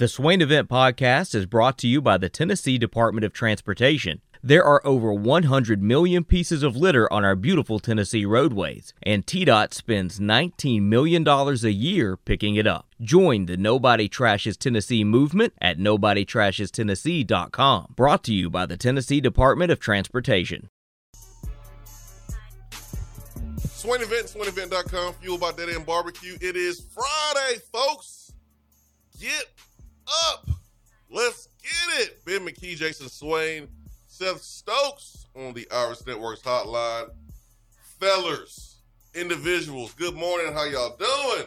[0.00, 4.22] The Swain Event Podcast is brought to you by the Tennessee Department of Transportation.
[4.42, 9.74] There are over 100 million pieces of litter on our beautiful Tennessee roadways, and TDOT
[9.74, 12.88] spends $19 million a year picking it up.
[12.98, 17.92] Join the Nobody Trashes Tennessee movement at NobodyTrashesTennessee.com.
[17.94, 20.70] Brought to you by the Tennessee Department of Transportation.
[23.58, 26.38] Swain Event, SwainEvent.com, fueled by Dead End Barbecue.
[26.40, 28.32] It is Friday, folks.
[29.20, 29.44] Get
[30.28, 30.48] up.
[31.10, 32.24] Let's get it.
[32.24, 33.68] Ben McKee, Jason Swain,
[34.06, 37.10] Seth Stokes on the Irish Networks hotline.
[37.98, 38.76] Fellers,
[39.14, 40.52] individuals, good morning.
[40.52, 41.46] How y'all doing?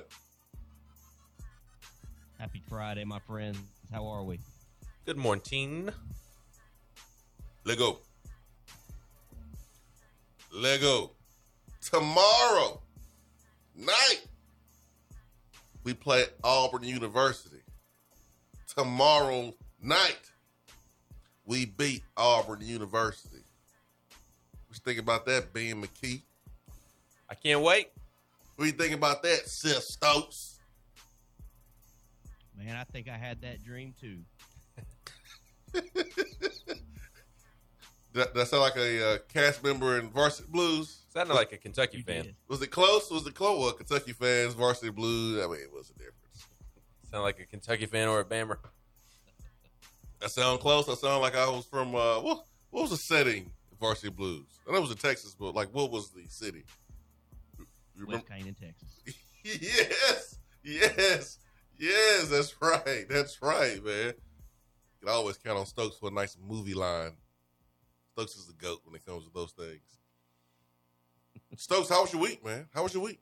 [2.38, 3.58] Happy Friday, my friends.
[3.92, 4.40] How are we?
[5.06, 5.90] Good morning.
[7.64, 8.00] Let go.
[10.54, 11.12] Let go.
[11.82, 12.82] Tomorrow
[13.76, 14.22] night,
[15.84, 17.63] we play Auburn University.
[18.76, 20.32] Tomorrow night,
[21.46, 23.44] we beat Auburn University.
[24.68, 26.22] What you think about that, Ben McKee?
[27.30, 27.90] I can't wait.
[28.56, 30.60] What do you think about that, Seth Stokes?
[32.58, 34.20] Man, I think I had that dream too.
[38.14, 41.00] That, that sound like a uh, cast member in Varsity Blues.
[41.12, 42.26] Sounded like a Kentucky You fan.
[42.26, 42.36] did.
[42.48, 43.10] Was it close?
[43.10, 43.60] Was it close?
[43.60, 45.44] Well, Kentucky fans, Varsity Blues.
[45.44, 46.23] I mean, what's the difference?
[47.14, 48.58] Sound like a Kentucky fan or a Bammer.
[50.20, 50.90] I sound close.
[50.90, 52.44] I sound like I was from uh, what?
[52.72, 53.52] What was the setting?
[53.72, 54.48] of Varsity Blues.
[54.68, 56.64] I know it was in Texas, but like, what was the city?
[57.60, 58.16] You remember?
[58.16, 59.16] West Canaan, Texas.
[59.44, 61.38] yes, yes,
[61.78, 62.30] yes.
[62.30, 63.06] That's right.
[63.08, 64.08] That's right, man.
[64.08, 64.14] You
[65.02, 67.12] can always count on Stokes for a nice movie line.
[68.14, 70.00] Stokes is the goat when it comes to those things.
[71.58, 72.66] Stokes, how was your week, man?
[72.74, 73.20] How was your week?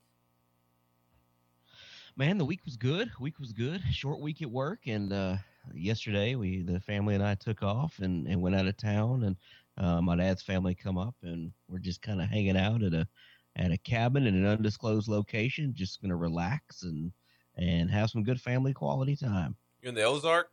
[2.21, 3.09] Man, the week was good.
[3.19, 3.81] Week was good.
[3.91, 5.37] Short week at work, and uh,
[5.73, 9.35] yesterday we, the family and I, took off and, and went out of town, and
[9.79, 13.07] uh, my dad's family come up, and we're just kind of hanging out at a
[13.55, 17.11] at a cabin in an undisclosed location, just gonna relax and
[17.57, 19.55] and have some good family quality time.
[19.81, 20.51] You in the Ozark?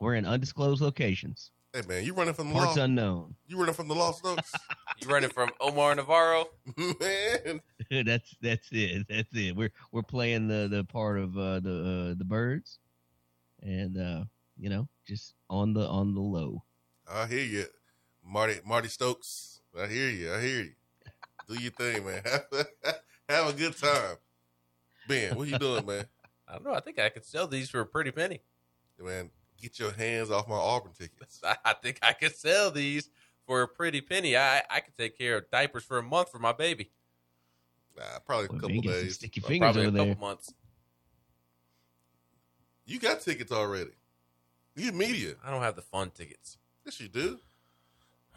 [0.00, 2.84] We're in undisclosed locations, Hey, man, you running from the parts law?
[2.84, 3.34] unknown.
[3.46, 4.52] you running from the law, Stokes?
[4.98, 6.46] You running from Omar Navarro?
[6.76, 7.60] man,
[8.04, 9.06] that's that's it.
[9.08, 9.54] That's it.
[9.54, 12.78] We're we're playing the the part of uh, the uh, the birds,
[13.62, 14.24] and uh,
[14.58, 16.62] you know, just on the on the low.
[17.10, 17.64] I hear you,
[18.24, 18.60] Marty.
[18.64, 19.60] Marty Stokes.
[19.78, 20.32] I hear you.
[20.32, 20.72] I hear you.
[21.46, 22.22] Do your thing, man.
[22.24, 22.46] Have,
[23.28, 24.16] have a good time.
[25.06, 26.06] Ben, what you doing, man?
[26.48, 26.74] I don't know.
[26.74, 28.40] I think I could sell these for a pretty penny.
[28.98, 29.30] Man,
[29.60, 31.40] get your hands off my Auburn tickets.
[31.44, 33.10] I I think I could sell these
[33.46, 34.36] for a pretty penny.
[34.36, 36.90] I I could take care of diapers for a month for my baby.
[37.96, 39.14] Nah, probably a Boy, couple man, days.
[39.14, 40.16] sticky Well, fingers Probably a couple there.
[40.16, 40.52] months.
[42.84, 43.90] You got tickets already.
[44.74, 45.34] You media.
[45.44, 46.58] I don't have the fun tickets.
[46.84, 47.38] Yes, you do.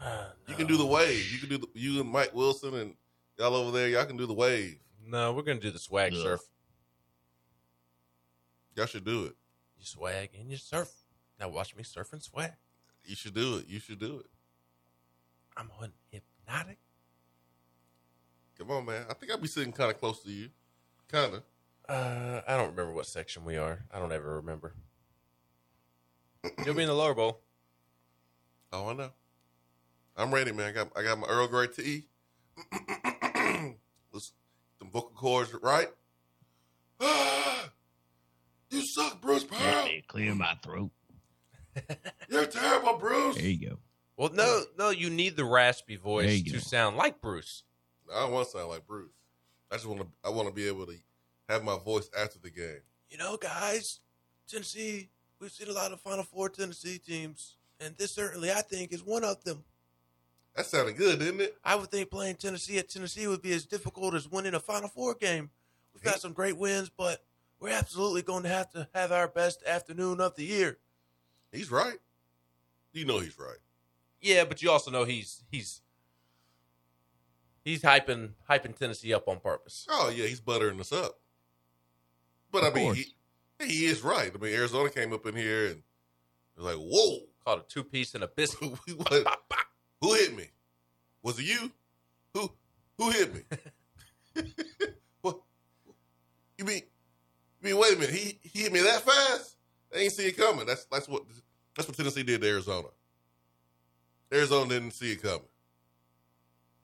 [0.02, 0.56] Uh, you No.
[0.56, 1.30] can do the wave.
[1.30, 2.94] You can do the, you and Mike Wilson and
[3.38, 3.86] y'all over there.
[3.86, 4.80] Y'all can do the wave.
[5.04, 6.22] No, we're gonna do the swag Yeah.
[6.22, 6.40] surf.
[8.74, 9.36] Y'all should do it.
[9.78, 10.90] You swag and you surf.
[11.38, 12.52] Now watch me surf and swag.
[13.04, 13.66] You should do it.
[13.68, 14.26] You should do it.
[15.56, 16.78] I'm on hypnotic.
[18.58, 19.04] Come on, man.
[19.08, 20.48] I think I'll be sitting kind of close to you.
[21.08, 21.42] Kind of.
[21.88, 23.84] Uh, I don't remember what section we are.
[23.92, 24.74] I don't ever remember.
[26.64, 27.40] You'll be in the lower bowl.
[28.72, 29.10] Oh, I know.
[30.16, 30.68] I'm ready, man.
[30.68, 32.04] I got I got my Earl Grey tea.
[34.12, 34.32] Let's
[34.78, 35.88] them vocal cords right.
[38.70, 39.58] you suck, Bruce Pearl.
[39.58, 40.90] Hey, clear my throat.
[42.28, 43.36] You're terrible, Bruce.
[43.36, 43.78] There you go.
[44.20, 46.58] Well, no, no, you need the raspy voice to go.
[46.58, 47.62] sound like Bruce.
[48.14, 49.14] I don't want to sound like Bruce.
[49.70, 50.06] I just want to.
[50.22, 50.94] I want to be able to
[51.48, 52.82] have my voice after the game.
[53.08, 54.00] You know, guys,
[54.46, 55.08] Tennessee,
[55.40, 59.02] we've seen a lot of Final Four Tennessee teams, and this certainly, I think, is
[59.02, 59.64] one of them.
[60.54, 61.56] That sounded good, didn't it?
[61.64, 64.90] I would think playing Tennessee at Tennessee would be as difficult as winning a Final
[64.90, 65.48] Four game.
[65.94, 67.24] We've got some great wins, but
[67.58, 70.76] we're absolutely going to have to have our best afternoon of the year.
[71.52, 71.96] He's right.
[72.92, 73.56] You know he's right.
[74.20, 75.80] Yeah, but you also know he's he's
[77.64, 79.86] he's hyping hyping Tennessee up on purpose.
[79.90, 81.18] Oh yeah, he's buttering us up.
[82.52, 83.06] But Of I mean, he,
[83.64, 84.30] he is right.
[84.34, 85.82] I mean, Arizona came up in here and
[86.56, 88.72] was like, "Whoa, Called a two piece and a biscuit.
[90.00, 90.46] Who hit me?
[91.22, 91.70] Was it you?
[92.34, 92.50] Who
[92.98, 93.40] who hit me?
[95.22, 95.40] what?
[96.58, 96.82] You mean?
[97.60, 97.78] You mean?
[97.78, 98.14] Wait a minute.
[98.14, 99.56] He he hit me that fast?
[99.90, 100.66] They ain't see it coming.
[100.66, 101.22] That's that's what
[101.76, 102.88] that's what Tennessee did to Arizona.
[104.32, 105.40] Arizona didn't see it coming.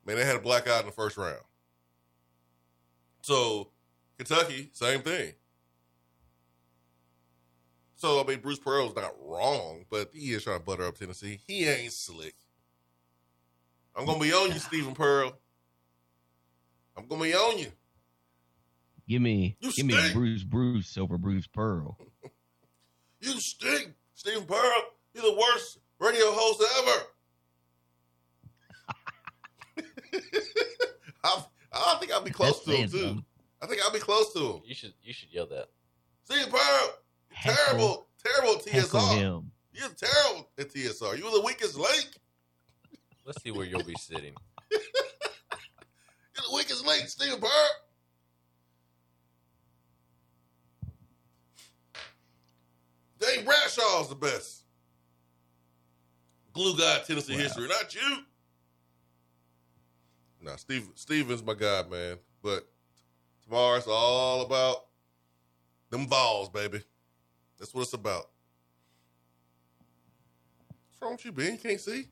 [0.04, 1.40] Man, they had a blackout in the first round.
[3.22, 3.70] So
[4.18, 5.32] Kentucky, same thing.
[7.96, 11.40] So I mean, Bruce Pearl's not wrong, but he is trying to butter up Tennessee.
[11.46, 12.34] He ain't slick.
[13.96, 15.32] I'm gonna be on you, Steven Pearl.
[16.96, 17.72] I'm gonna be on you.
[19.08, 20.12] Give me, You give me.
[20.12, 21.98] Bruce Bruce over Bruce Pearl.
[23.18, 24.82] You stink, Steven Pearl.
[25.14, 27.06] You're the worst radio host ever.
[31.76, 32.98] I, I think I'll be close to him too.
[32.98, 33.24] something.
[33.62, 34.60] I think I'll be close to him.
[34.64, 35.68] You should you should yell that.
[36.24, 36.94] Steven Pearl,
[37.42, 39.18] terrible, terrible TSR.
[39.18, 39.50] him.
[39.72, 41.18] You're terrible at TSR.
[41.18, 42.08] You were the weakest link.
[43.24, 44.34] Let's see where you'll be sitting.
[44.72, 47.68] You're the weakest link, Steve Pearl.
[53.18, 54.62] Dave Bradshaw's the best.
[56.52, 57.38] Glue guy in Tennessee Wow.
[57.40, 58.18] history, not you.
[60.46, 62.18] Nah, Steve Steven's my guy, man.
[62.40, 62.68] But
[63.44, 64.84] tomorrow it's all about
[65.90, 66.82] them balls, baby.
[67.58, 68.30] That's what it's about.
[70.68, 71.52] What's wrong with you, Ben?
[71.54, 72.06] You can't see?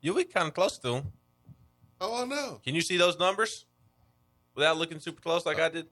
[0.00, 1.04] You'll be kind of close to him.
[2.00, 2.60] Oh, I know.
[2.64, 3.66] Can you see those numbers
[4.54, 5.86] without looking super close like uh, I did?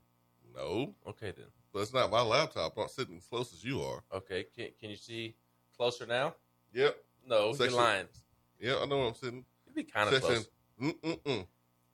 [0.57, 1.47] No, Okay then.
[1.73, 2.73] but it's not my laptop.
[2.77, 4.03] I'm not sitting as close as you are.
[4.15, 4.47] Okay.
[4.57, 5.37] Can Can you see
[5.77, 6.35] closer now?
[6.73, 6.97] Yep.
[7.29, 8.07] No, Section- you're lying.
[8.59, 9.45] Yeah, I know where I'm sitting.
[9.67, 10.49] You'd be kind of close.
[10.81, 11.47] Mm-mm-mm.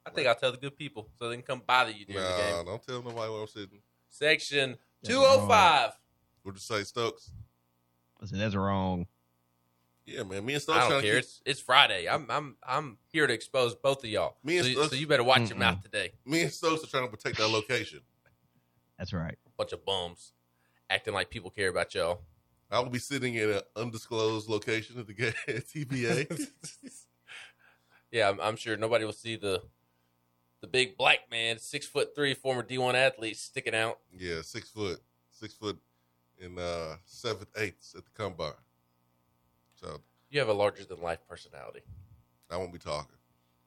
[0.06, 2.30] I think I'll tell the good people so they can come bother you during the
[2.30, 2.64] Nah, game.
[2.66, 3.80] don't tell nobody where I'm sitting.
[4.08, 5.92] Section 205.
[6.42, 7.32] What'd you say, Stokes?
[8.22, 9.06] I said that's wrong.
[10.06, 10.44] Yeah, man.
[10.46, 11.14] Me and Stokes I don't trying to care.
[11.16, 12.08] keep, It's it's Friday.
[12.08, 14.36] I'm I'm I'm here to expose both of y'all.
[14.44, 15.58] Me and so, Stokes- so you better watch your Mm-mm.
[15.58, 16.12] mouth today.
[16.24, 18.00] me and Stokes are trying to protect our location.
[18.98, 19.36] That's right.
[19.58, 20.32] Bunch of bums
[20.88, 22.20] acting like people care about y'all.
[22.70, 26.48] I will be sitting in an undisclosed location at the ga- at TBA.
[28.10, 29.62] Yeah, I'm, I'm sure nobody will see the
[30.60, 33.98] the big black man, six foot three, former D1 athlete, sticking out.
[34.16, 35.00] yeah, six foot,
[35.30, 35.78] six foot,
[36.38, 38.52] in uh seventh eighths at the combine.
[39.74, 40.00] So
[40.30, 41.80] You have a larger than life personality.
[42.50, 43.16] I won't be talking.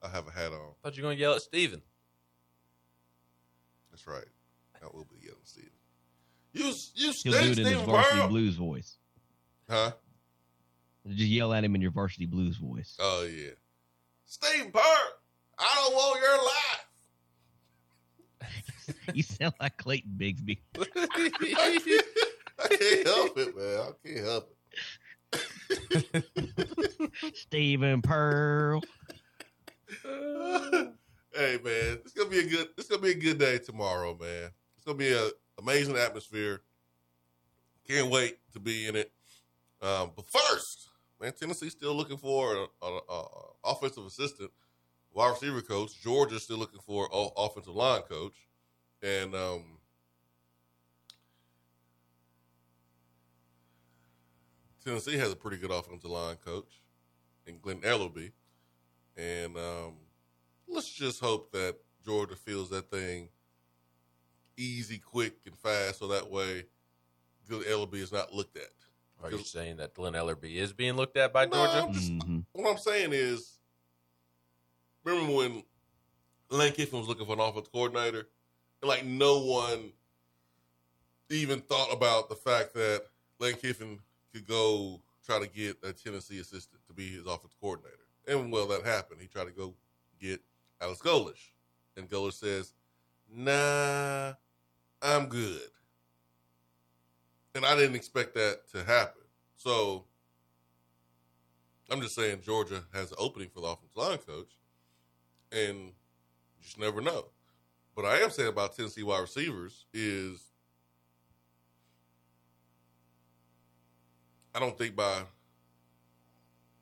[0.02, 0.72] I have a hat on.
[0.82, 1.82] thought you were gonna yell at Steven.
[3.90, 4.24] That's right.
[4.82, 5.70] I will be yelling, Steve.
[6.52, 8.28] You, you He'll do stink, it in his varsity Pearl.
[8.28, 8.96] blues voice.
[9.68, 9.92] Huh?
[11.06, 12.96] Just yell at him in your varsity blues voice.
[12.98, 13.50] Oh yeah,
[14.30, 14.82] Steve Pearl.
[15.58, 16.38] I don't want your
[18.46, 18.96] life.
[19.14, 20.58] you sound like Clayton Bigsby.
[20.78, 23.80] I can't help it, man.
[23.80, 24.56] I can't help
[25.32, 26.24] it.
[27.34, 28.82] Steven Pearl.
[30.04, 32.68] hey man, it's gonna be a good.
[32.78, 34.50] It's gonna be a good day tomorrow, man.
[34.76, 36.62] It's gonna be an amazing atmosphere.
[37.88, 39.10] Can't wait to be in it.
[39.82, 40.89] Um, but first,
[41.20, 43.00] man, Tennessee's still looking for an
[43.64, 44.50] offensive assistant,
[45.12, 46.00] wide receiver coach.
[46.00, 48.34] Georgia's still looking for an offensive line coach,
[49.02, 49.64] and um,
[54.84, 56.80] Tennessee has a pretty good offensive line coach
[57.46, 58.32] in Glen Elarbee.
[59.16, 59.94] And um,
[60.66, 63.28] let's just hope that Georgia feels that thing
[64.56, 66.64] easy, quick, and fast, so that way
[67.48, 68.79] Glen Elarbee is not looked at.
[69.22, 71.82] Are you saying that Glen Elarbee is being looked at by No, Georgia?
[71.82, 72.44] I'm just- Mhm.
[72.52, 73.58] What I'm saying is,
[75.04, 75.64] remember when
[76.48, 78.28] Lane Kiffin was looking for an offensive coordinator,
[78.80, 79.92] and like no one
[81.28, 83.06] even thought about the fact that
[83.38, 84.00] Lane Kiffin
[84.32, 87.96] could go try to get a Tennessee assistant to be his offensive coordinator.
[88.26, 89.20] And well, that happened.
[89.20, 89.76] He tried to go
[90.18, 90.42] get
[90.80, 91.50] Alex Golesh,
[91.96, 92.74] and Golesh says,
[93.28, 94.34] "Nah,
[95.02, 95.70] I'm good."
[97.54, 99.22] And I didn't expect that to happen.
[99.56, 100.04] So
[101.90, 104.52] I'm just saying Georgia has an opening for the offensive line coach,
[105.50, 107.26] and you just never know.
[107.96, 110.40] But I am saying about Tennessee wide receivers is
[114.54, 115.22] I don't think my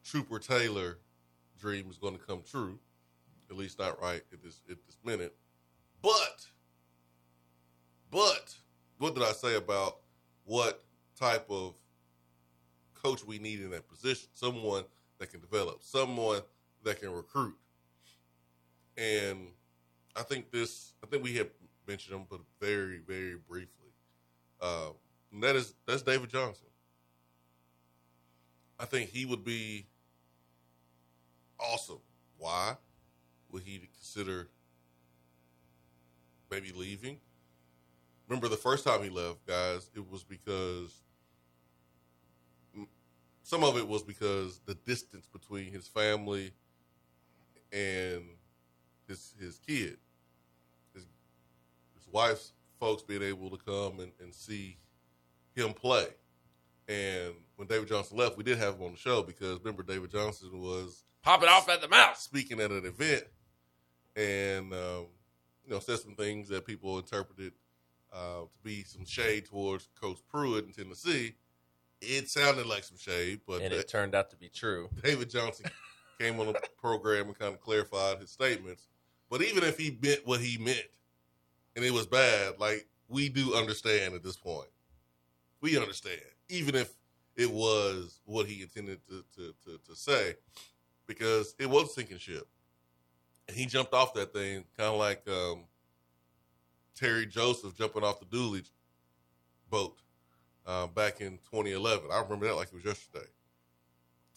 [0.04, 0.98] Trooper Taylor
[1.58, 2.78] dream is going to come true,
[3.50, 5.34] at least not right at this at this minute.
[6.02, 6.46] But,
[8.10, 8.54] but
[8.98, 9.98] what did I say about
[10.48, 10.82] what
[11.14, 11.74] type of
[12.94, 14.28] coach we need in that position?
[14.32, 14.84] Someone
[15.18, 16.40] that can develop, someone
[16.84, 17.54] that can recruit.
[18.96, 19.48] And
[20.16, 21.48] I think this, I think we have
[21.86, 23.92] mentioned him, but very, very briefly.
[24.60, 24.88] Uh,
[25.32, 26.66] and that is that's David Johnson.
[28.80, 29.86] I think he would be
[31.60, 32.00] awesome.
[32.38, 32.76] Why
[33.50, 34.48] would he consider
[36.50, 37.18] maybe leaving?
[38.28, 41.02] Remember the first time he left, guys, it was because
[43.42, 46.52] some of it was because the distance between his family
[47.72, 48.22] and
[49.06, 49.96] his his kid,
[50.92, 51.06] his
[51.94, 54.76] his wife's folks being able to come and, and see
[55.54, 56.08] him play.
[56.86, 60.10] And when David Johnson left, we did have him on the show because remember David
[60.10, 62.16] Johnson was popping off at the mouth.
[62.18, 63.24] speaking at an event
[64.16, 65.06] and um,
[65.64, 67.52] you know said some things that people interpreted
[68.12, 71.34] uh, to be some shade towards Coach Pruitt in Tennessee.
[72.00, 74.88] It sounded like some shade, but And it turned out to be true.
[75.02, 75.70] David Johnson
[76.20, 78.88] came on the program and kind of clarified his statements.
[79.30, 80.86] But even if he meant what he meant
[81.76, 84.68] and it was bad, like we do understand at this point.
[85.60, 86.92] We understand, even if
[87.36, 90.34] it was what he intended to to, to, to say,
[91.06, 92.46] because it was sinking ship.
[93.48, 95.64] And he jumped off that thing kind of like um,
[96.98, 98.62] Terry Joseph jumping off the Dooley
[99.70, 99.96] boat
[100.66, 102.10] uh, back in 2011.
[102.12, 103.26] I remember that like it was yesterday.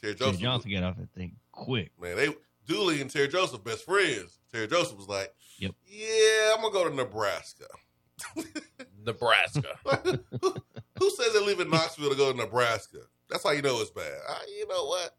[0.01, 1.91] Terry Jay Joseph, Johnson got off that thing quick.
[1.99, 2.29] man, they
[2.67, 4.39] Dooley and Terry Joseph best friends.
[4.51, 5.71] Terry Joseph was like, Yep.
[5.85, 7.65] "Yeah, I'm gonna go to Nebraska."
[9.05, 9.63] Nebraska.
[10.41, 10.55] who,
[10.99, 12.99] who says they're leaving Knoxville to go to Nebraska?
[13.29, 14.13] That's how you know it's bad.
[14.29, 15.15] Uh, you know what?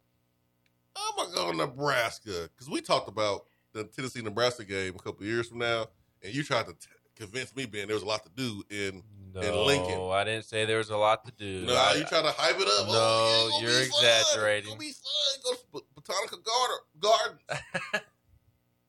[0.96, 5.26] I'm gonna go to Nebraska because we talked about the Tennessee Nebraska game a couple
[5.26, 5.87] years from now,
[6.22, 6.88] and you tried to t-
[7.23, 9.02] convince me, Ben, there was a lot to do in.
[9.35, 9.99] No, Lincoln.
[10.12, 11.64] I didn't say there was a lot to do.
[11.67, 12.87] No, I- you try to hype it up.
[12.87, 14.05] No, oh, yeah, you're be fun.
[14.05, 14.59] exaggerating.
[14.59, 15.41] It's gonna be fun.
[15.45, 16.79] Go to Bot- Botanica Garden.
[17.00, 18.00] Garden.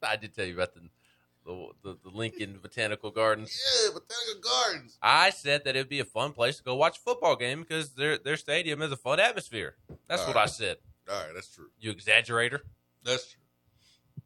[0.04, 0.82] I did tell you about the
[1.46, 3.58] the, the, the Lincoln Botanical Gardens.
[3.86, 4.98] Yeah, Botanica Gardens.
[5.02, 7.94] I said that it'd be a fun place to go watch a football game because
[7.94, 9.76] their their stadium is a fun atmosphere.
[10.10, 10.44] That's All what right.
[10.44, 10.78] I said.
[11.10, 11.68] All right, that's true.
[11.80, 12.60] You exaggerator.
[13.04, 13.42] That's true.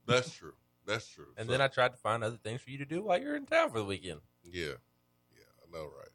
[0.08, 0.54] That's true.
[0.88, 1.28] That's true.
[1.38, 3.36] And So- then I tried to find other things for you to do while you're
[3.36, 4.22] in town for the weekend.
[4.44, 4.66] yeah,
[5.36, 6.10] yeah, I know, right?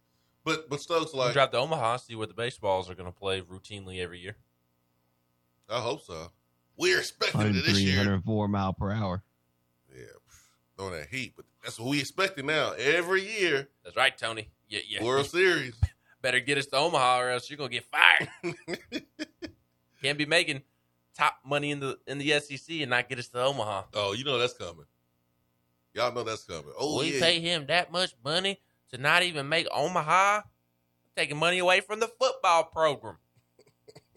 [0.44, 3.16] But but Stokes You like drive to Omaha, see where the baseballs are going to
[3.16, 4.36] play routinely every year.
[5.68, 6.32] I hope so.
[6.76, 7.98] We're expecting it this year.
[7.98, 9.22] 104 mile per hour.
[9.94, 10.04] Yeah,
[10.76, 12.72] throwing that heat, but that's what we expecting now.
[12.72, 14.48] Every year, That's right, Tony.
[14.68, 15.04] Yeah, yeah.
[15.04, 15.74] World Series.
[16.22, 18.54] Better get us to Omaha, or else you're going to get fired.
[20.02, 20.62] Can't be making
[21.16, 23.84] top money in the in the SEC and not get us to Omaha.
[23.94, 24.86] oh, you know that's coming.
[25.94, 26.72] Y'all know that's coming.
[26.78, 30.42] Oh we yeah, pay him that much money to not even make Omaha,
[31.16, 33.16] taking money away from the football program.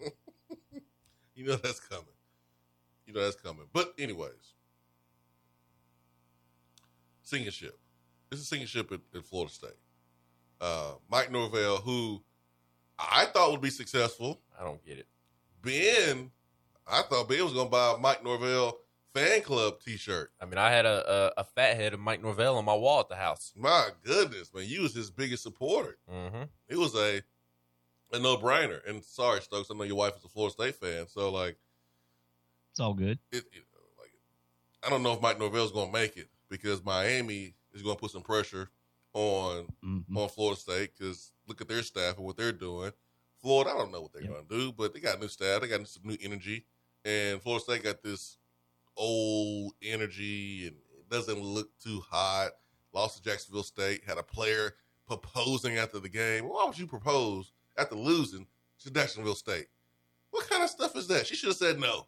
[1.34, 2.04] you know that's coming.
[3.06, 3.66] You know that's coming.
[3.72, 4.54] But anyways,
[7.22, 7.78] sinking ship.
[8.30, 9.70] This is sinking ship at, at Florida State.
[10.60, 12.22] Uh, Mike Norvell, who
[12.98, 14.40] I thought would be successful.
[14.58, 15.06] I don't get it.
[15.62, 16.30] Ben,
[16.86, 18.78] I thought Ben was going to buy a Mike Norvell
[19.14, 20.30] fan club T-shirt.
[20.40, 23.00] I mean, I had a, a, a fat head of Mike Norvell on my wall
[23.00, 23.52] at the house.
[23.56, 25.96] My goodness, man, you was his biggest supporter.
[26.12, 26.42] Mm-hmm.
[26.68, 27.22] It was a
[28.12, 28.86] a no brainer.
[28.88, 31.56] And sorry, Stokes, I know your wife is a Florida State fan, so like
[32.70, 33.18] It's all good.
[33.32, 33.64] it, it
[33.98, 34.12] like
[34.84, 38.00] I don't know if Mike Norvell's going to make it because Miami is going to
[38.00, 38.70] put some pressure
[39.12, 40.04] on Mhm.
[40.16, 42.92] on Florida State because look at their staff and what they're doing.
[43.40, 44.30] Florida, I don't know what they're Yep.
[44.30, 46.64] going to do, but they got new staff, they got some new energy,
[47.06, 48.36] and Florida State got this
[48.96, 52.50] old energy and it doesn't look too hot.
[52.92, 54.74] Lost to Jacksonville State, had a player
[55.06, 56.48] proposing after the game.
[56.48, 58.46] Why would you propose after losing
[58.80, 59.66] to Jacksonville State?
[60.30, 61.26] What kind of stuff is that?
[61.26, 62.06] She should have said no.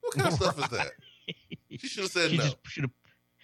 [0.00, 0.92] What kind of stuff is that?
[1.70, 2.50] She should have said She no.
[2.64, 2.90] should have.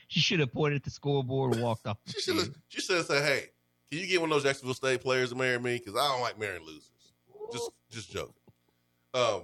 [0.08, 1.98] She should have pointed at the scoreboard and walked off.
[2.06, 2.50] She should have.
[2.68, 3.46] She should have said, "Hey,
[3.90, 5.78] can you get one of those Jacksonville State players to marry me?
[5.78, 6.90] Because I don't like marrying losers."
[7.52, 8.34] Just, just joking.
[9.12, 9.42] Um,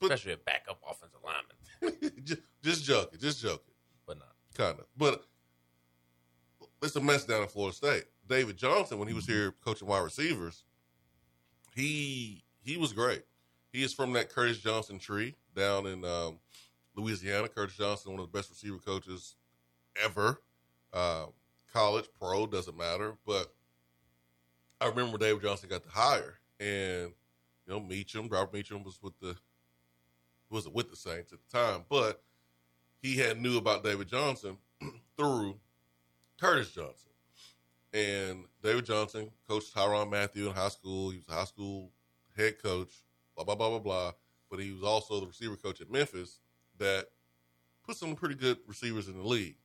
[0.00, 3.74] but Especially a backup offensive lineman, just, just joking, just joking,
[4.06, 4.34] but not.
[4.54, 4.86] kind of.
[4.96, 5.24] But
[6.82, 8.04] it's a mess down in Florida State.
[8.28, 10.64] David Johnson, when he was here coaching wide receivers,
[11.74, 13.22] he he was great.
[13.72, 16.38] He is from that Curtis Johnson tree down in um,
[16.94, 17.48] Louisiana.
[17.48, 19.36] Curtis Johnson, one of the best receiver coaches
[20.02, 20.40] ever.
[20.92, 21.32] Um,
[21.72, 23.16] college, pro, doesn't matter.
[23.26, 23.52] But
[24.80, 27.12] I remember David Johnson got the hire, and
[27.66, 29.36] you know, Meacham, Robert Meacham was with the
[30.50, 32.22] wasn't with the Saints at the time, but
[33.00, 34.56] he had knew about David Johnson
[35.16, 35.56] through
[36.40, 37.10] Curtis Johnson.
[37.92, 41.10] And David Johnson coached Tyrann Mathieu in high school.
[41.10, 41.90] He was a high school
[42.36, 42.90] head coach,
[43.34, 44.12] blah, blah, blah, blah, blah.
[44.50, 46.40] But he was also the receiver coach at Memphis
[46.78, 47.06] that
[47.86, 49.56] put some pretty good receivers in the league.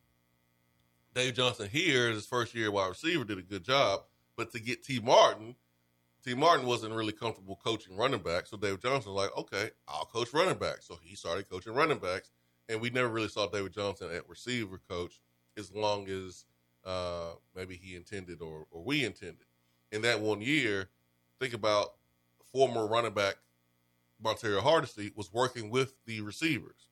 [1.14, 4.02] Dave Johnson here, his first year wide receiver, did a good job.
[4.38, 5.56] But to get Tee Martin,
[6.24, 8.51] Tee Martin wasn't really comfortable coaching running backs.
[8.51, 10.88] So David Johnson was like, okay, I'll coach running backs.
[10.88, 12.30] So he started coaching running backs.
[12.70, 15.20] And we never really saw David Johnson at receiver coach
[15.58, 16.46] as long as
[16.86, 19.46] uh, maybe he intended or, or we intended.
[19.92, 20.90] In that one year,
[21.40, 21.96] think about
[22.51, 23.36] former running back
[24.24, 26.88] Montario Hardesty was working with the receivers.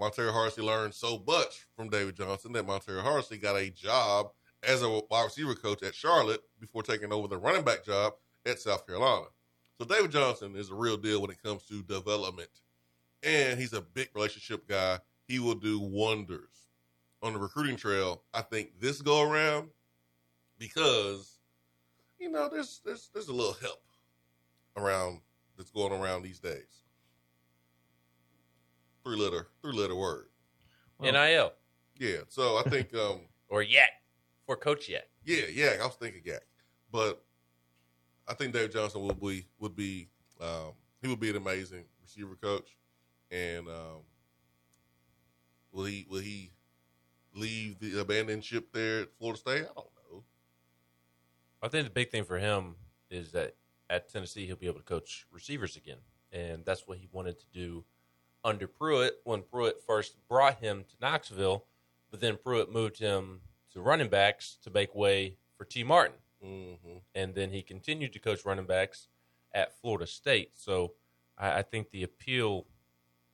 [0.00, 4.30] Montario Hardesty learned so much from David Johnson that Montario Hardesty got a job
[4.62, 8.14] as a wide receiver coach at Charlotte before taking over the running back job
[8.46, 9.26] at South Carolina.
[9.78, 12.50] So David Johnson is a real deal when it comes to development,
[13.22, 14.98] and he's a big relationship guy.
[15.26, 16.68] He will do wonders
[17.22, 18.22] on the recruiting trail.
[18.34, 19.68] I think this go around
[20.58, 21.38] because
[22.18, 23.82] you know there's there's there's a little help
[24.76, 25.20] around
[25.56, 26.84] that's going around these days.
[29.04, 30.26] Three letter three letter word.
[30.98, 31.52] Well- NIL
[31.98, 32.18] Yeah.
[32.28, 33.90] So I think um or Yak
[34.46, 35.08] for Coach Yak.
[35.24, 36.42] yeah, yeah, I was thinking Yak.
[36.92, 37.22] But
[38.30, 40.08] I think Dave Johnson will be would be
[40.40, 40.72] um
[41.02, 42.76] he would be an amazing receiver coach.
[43.32, 44.04] And um
[45.72, 46.52] will he will he
[47.34, 49.62] leave the abandoned ship there at Florida State?
[49.62, 50.24] I don't know.
[51.60, 52.76] I think the big thing for him
[53.10, 53.56] is that
[53.90, 55.98] at Tennessee he'll be able to coach receivers again,
[56.32, 57.84] and that's what he wanted to do
[58.44, 61.64] under Pruitt when Pruitt first brought him to Knoxville,
[62.10, 63.40] but then Pruitt moved him
[63.72, 66.98] to running backs to make way for Tee Martin, Mm-hmm.
[67.14, 69.08] and then he continued to coach running backs
[69.52, 70.52] at Florida State.
[70.54, 70.92] So
[71.36, 72.66] I, I think the appeal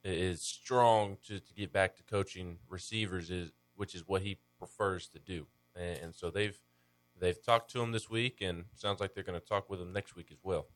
[0.02, 5.06] is strong to, to get back to coaching receivers, is which is what he prefers
[5.08, 5.46] to do,
[5.76, 6.58] and, and so they've
[7.18, 9.92] they've talked to him this week, and sounds like they're going to talk with him
[9.92, 10.66] next week as well.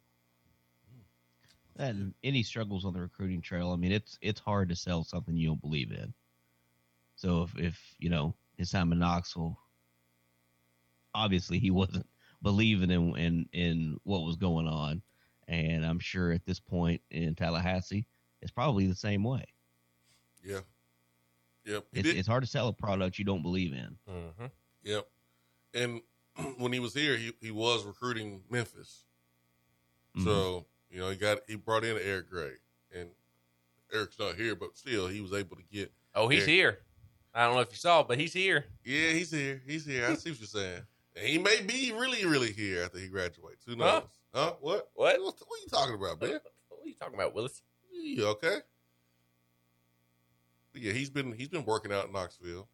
[1.79, 5.37] and any struggles on the recruiting trail, I mean, it's it's hard to sell something
[5.37, 6.13] you don't believe in.
[7.17, 9.59] So if if you know his time in Knoxville,
[11.15, 12.07] obviously he wasn't
[12.43, 15.03] believing in in in what was going on,
[15.49, 18.07] and I'm sure at this point in Tallahassee,
[18.43, 19.45] it's probably the same way.
[20.45, 20.61] Yeah.
[21.67, 21.85] Yep.
[21.93, 23.97] It's, did- it's hard to sell a product you don't believe in.
[24.11, 24.47] Mm-hmm.
[24.85, 25.07] Yep.
[25.75, 26.01] And
[26.59, 29.05] when he was here, he, he was recruiting Memphis.
[30.17, 30.25] Mhm.
[30.25, 32.53] So, you know, he got he brought in Eric Gray.
[32.95, 33.11] And
[33.93, 36.55] Eric's not here, but still he was able to get Oh, he's Yeah.
[36.55, 36.79] here.
[37.33, 38.65] I don't know if you saw, but he's here.
[38.85, 39.63] Yeah, he's here.
[39.65, 40.07] He's here.
[40.07, 40.83] I see what you're saying.
[41.21, 43.63] And he may be really, really here after he graduates.
[43.67, 44.05] Who knows?
[44.33, 44.41] Huh?
[44.41, 44.53] Huh?
[44.61, 44.89] What?
[44.95, 45.21] What?
[45.21, 46.41] What, what are you talking about, man?
[46.69, 47.61] What are you talking about, Willis?
[47.93, 48.57] You okay?
[50.73, 52.69] But yeah, he's been he's been working out in Knoxville.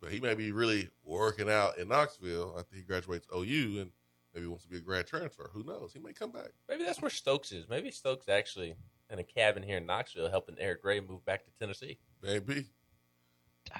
[0.00, 3.90] But he may be really working out in Knoxville after he graduates OU and
[4.34, 5.50] maybe wants to be a grad transfer.
[5.52, 5.92] Who knows?
[5.92, 6.52] He may come back.
[6.68, 7.68] Maybe that's where Stokes is.
[7.68, 8.76] Maybe Stokes actually
[9.10, 11.98] in a cabin here in Knoxville helping Eric Gray move back to Tennessee.
[12.22, 12.66] Maybe.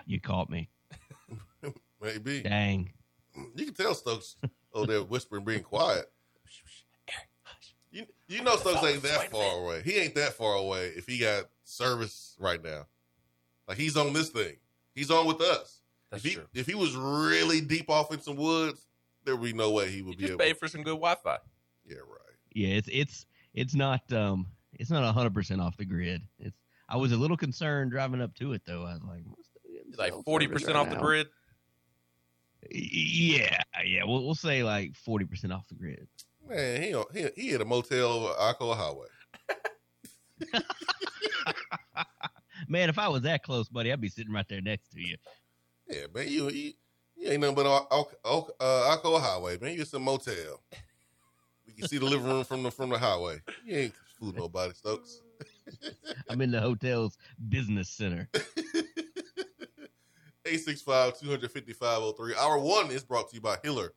[0.04, 0.68] You caught me.
[2.02, 2.42] Maybe.
[2.42, 2.92] Dang.
[3.54, 4.36] You can tell Stokes
[4.74, 6.10] over there whispering, being quiet.
[7.92, 9.82] You you know Stokes ain't that far away.
[9.84, 12.86] He ain't that far away if he got service right now.
[13.66, 14.56] Like he's on this thing.
[14.94, 15.80] He's on with us.
[16.10, 16.46] That's if he true.
[16.54, 18.86] if he was really deep off in some woods,
[19.24, 20.38] there would be no way he You would be just able.
[20.38, 21.38] pay for some good Wi-Fi.
[21.86, 22.36] yeah, right.
[22.52, 26.22] Yeah, it's it's it's not um it's not hundred percent off the grid.
[26.38, 26.56] It's
[26.88, 28.84] I was a little concerned driving up to it though.
[28.84, 31.26] I was like, what's the- like forty percent right off the grid.
[32.70, 34.04] Yeah, yeah.
[34.04, 36.06] We'll we'll say like forty percent off the grid.
[36.48, 39.06] Man, he he he hit a motel over Alcoa Highway.
[42.68, 45.16] Man, if I was that close, buddy, I'd be sitting right there next to you.
[45.88, 46.72] Yeah, man, you you,
[47.16, 49.74] you ain't nothing but Al- uh, Highway, man.
[49.74, 50.62] You're some motel.
[51.66, 53.40] We can see the living room from the from the highway.
[53.64, 55.20] You ain't fooling nobody, Stokes.
[56.28, 57.16] I'm in the hotel's
[57.48, 58.28] business center.
[60.50, 62.36] 865-250-503.
[62.36, 63.92] Hour one is brought to you by Hiller.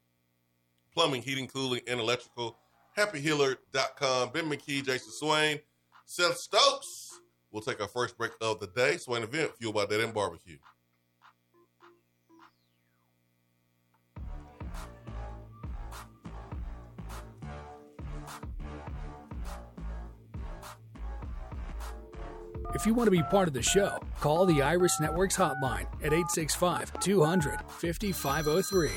[0.94, 2.58] Plumbing, heating, cooling, and electrical.
[2.98, 4.30] HappyHiller.com.
[4.30, 5.60] Ben McKee, Jason Swain,
[6.06, 7.20] Seth Stokes.
[7.52, 8.98] We'll take our first break of the day.
[8.98, 10.58] Swain event, fueled by Dead End Barbecue.
[22.74, 26.12] If you want to be part of the show, call the Iris Networks hotline at
[26.12, 28.90] 865 200 5503.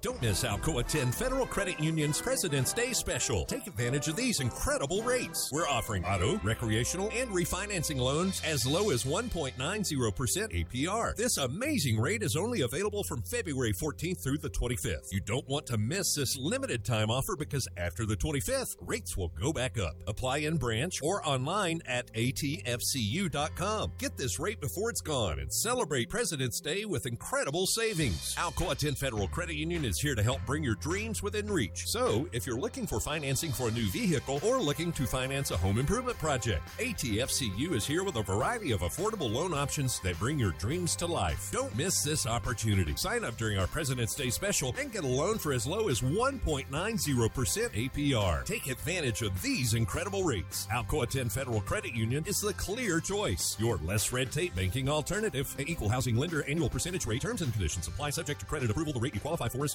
[0.00, 0.62] Don't miss out!
[0.88, 3.44] Tenn Federal Credit Union's President's Day special.
[3.46, 5.50] Take advantage of these incredible rates.
[5.52, 11.16] We're offering auto, recreational, and refinancing loans as low as 1.90% APR.
[11.16, 15.10] This amazing rate is only available from February 14th through the 25th.
[15.10, 19.32] You don't want to miss this limited time offer because after the 25th, rates will
[19.40, 19.96] go back up.
[20.06, 23.92] Apply in branch or online at atfcu.com.
[23.98, 28.34] Get this rate before it's gone and celebrate President's Day with incredible savings.
[28.36, 31.88] Alcoa Tenn Federal Credit Union is here to help bring your dreams within reach.
[31.88, 35.56] So, if you're looking for financing for a new vehicle or looking to finance a
[35.56, 40.38] home improvement project, ATFCU is here with a variety of affordable loan options that bring
[40.38, 41.50] your dreams to life.
[41.50, 42.94] Don't miss this opportunity.
[42.96, 46.02] Sign up during our President's Day special and get a loan for as low as
[46.02, 48.44] 1.90% APR.
[48.44, 50.66] Take advantage of these incredible rates.
[50.70, 53.56] Alcoa Tenn Federal Credit Union is the clear choice.
[53.58, 55.54] Your less red tape banking alternative.
[55.58, 58.92] An equal housing lender annual percentage rate terms and conditions apply subject to credit approval.
[58.92, 59.74] The rate you qualify for is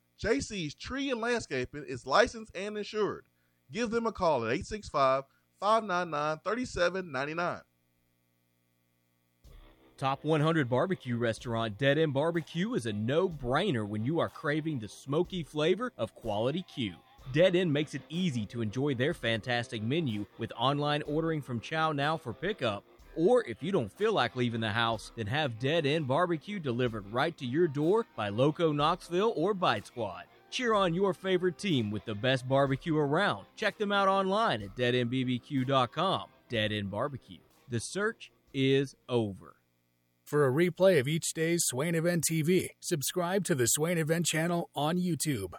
[0.21, 3.25] JC's Tree and Landscaping is licensed and insured.
[3.71, 5.23] Give them a call at 865
[5.59, 7.61] 599 3799.
[9.97, 14.79] Top 100 barbecue restaurant Dead End Barbecue is a no brainer when you are craving
[14.79, 16.93] the smoky flavor of quality Q.
[17.33, 21.91] Dead End makes it easy to enjoy their fantastic menu with online ordering from Chow
[21.91, 22.83] Now for pickup.
[23.15, 27.11] Or if you don't feel like leaving the house, then have Dead End Barbecue delivered
[27.11, 30.23] right to your door by Loco Knoxville or Bite Squad.
[30.49, 33.45] Cheer on your favorite team with the best barbecue around.
[33.55, 36.25] Check them out online at deadendbbq.com.
[36.49, 37.37] Dead End Barbecue.
[37.69, 39.55] The search is over.
[40.25, 44.69] For a replay of each day's Swain Event TV, subscribe to the Swain Event channel
[44.75, 45.53] on YouTube.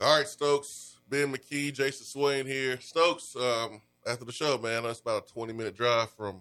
[0.00, 2.80] All right, Stokes, Ben McKee, Jason Swain here.
[2.80, 6.40] Stokes, um, after the show, man, that's about a 20 minute drive from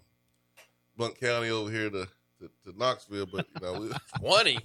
[0.95, 2.07] Blount County over here to,
[2.39, 3.91] to, to Knoxville, but, you know, we,
[4.21, 4.59] 20.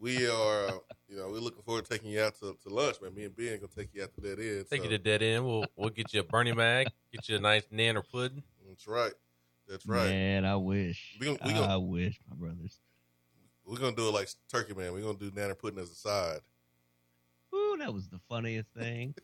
[0.00, 0.72] we are, uh,
[1.08, 3.14] you know, we're looking forward to taking you out to, to lunch, man.
[3.14, 4.66] Me and Ben gonna take you out to that end.
[4.68, 5.44] Take so- you to dead end.
[5.46, 8.42] We'll we'll get you a Bernie mag, get you a nice nanner pudding.
[8.68, 9.12] That's right.
[9.68, 10.10] That's right.
[10.10, 11.16] Man, I wish.
[11.20, 12.80] We gonna- we gonna- I wish, my brothers.
[13.64, 14.92] We're gonna do it like Turkey Man.
[14.92, 16.40] We're gonna do nanner pudding as a side.
[17.84, 19.14] Ooh, that was the funniest thing.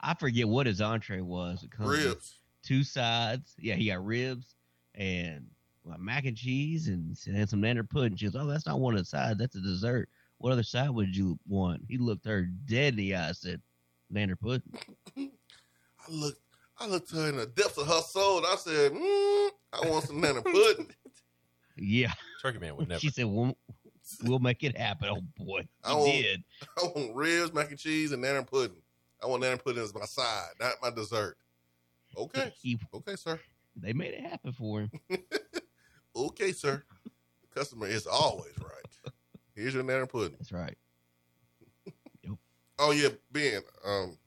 [0.00, 1.62] I forget what his entree was.
[1.62, 2.38] It comes Ribs.
[2.62, 3.54] two sides.
[3.58, 4.56] Yeah, he got ribs
[4.94, 5.46] and
[5.84, 8.16] well, mac and cheese and, and some nanner pudding.
[8.16, 9.38] She goes, "Oh, that's not one of the sides.
[9.38, 10.08] That's a dessert.
[10.38, 13.32] What other side would you want?" He looked her dead in the eye.
[13.32, 13.60] Said,
[14.12, 14.78] "Nanner pudding."
[15.16, 16.40] I looked,
[16.78, 20.04] I looked her in the depths of her soul, and I said, mm, "I want
[20.04, 20.88] some nana pudding."
[21.74, 23.00] Yeah, Turkey Man would never.
[23.00, 23.56] she said, "We'll,
[24.24, 26.44] we'll make it happen." Oh boy, I he won't- did.
[26.78, 28.76] I want ribs, mac and cheese, and nana pudding.
[29.22, 31.36] I want nana pudding as my side, not my dessert.
[32.16, 33.38] Okay, He, okay, sir.
[33.76, 34.90] they made it happen for him.
[36.14, 36.82] Okay, sir.
[37.04, 39.12] The customer is always right.
[39.54, 40.36] Here's your nana pudding.
[40.38, 40.76] That's right.
[42.22, 42.34] Yep.
[42.78, 43.62] Oh yeah, Ben.
[43.82, 44.18] Um,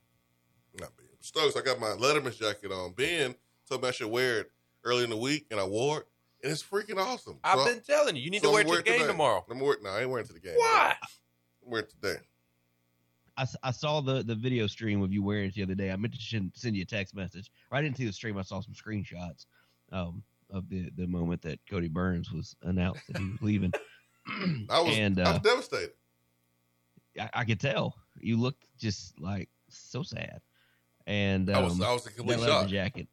[0.79, 1.05] not Ben.
[1.19, 1.55] Stokes.
[1.55, 2.93] I got my Letterman's jacket on.
[2.93, 3.35] Ben
[3.69, 4.51] told me I should wear it
[4.83, 6.07] early in the week, and I wore it,
[6.45, 7.39] and it's freaking awesome.
[7.43, 8.99] I've So- been telling you, you need so to wear I'm it to the game
[8.99, 9.11] today.
[9.11, 9.43] tomorrow.
[9.49, 9.83] I'm wearing.
[9.83, 10.53] No, I ain't wearing it to the game.
[10.55, 10.95] Why?
[11.63, 12.21] I'm wearing it today.
[13.37, 15.91] I, s- I saw the, the video stream of you wearing it the other day.
[15.91, 17.51] I meant to send, send you a text message.
[17.71, 18.37] Or I didn't see the stream.
[18.37, 19.45] I saw some screenshots
[19.91, 23.73] um, of the, the moment that Kodi Burns was announced that he was leaving.
[24.69, 24.95] I was.
[24.97, 25.91] and I uh, was devastated.
[27.19, 30.39] I, I could tell you looked just like so sad.
[31.07, 31.81] And um, I was.
[31.81, 32.67] I was a that complete leather shock.
[32.69, 33.07] jacket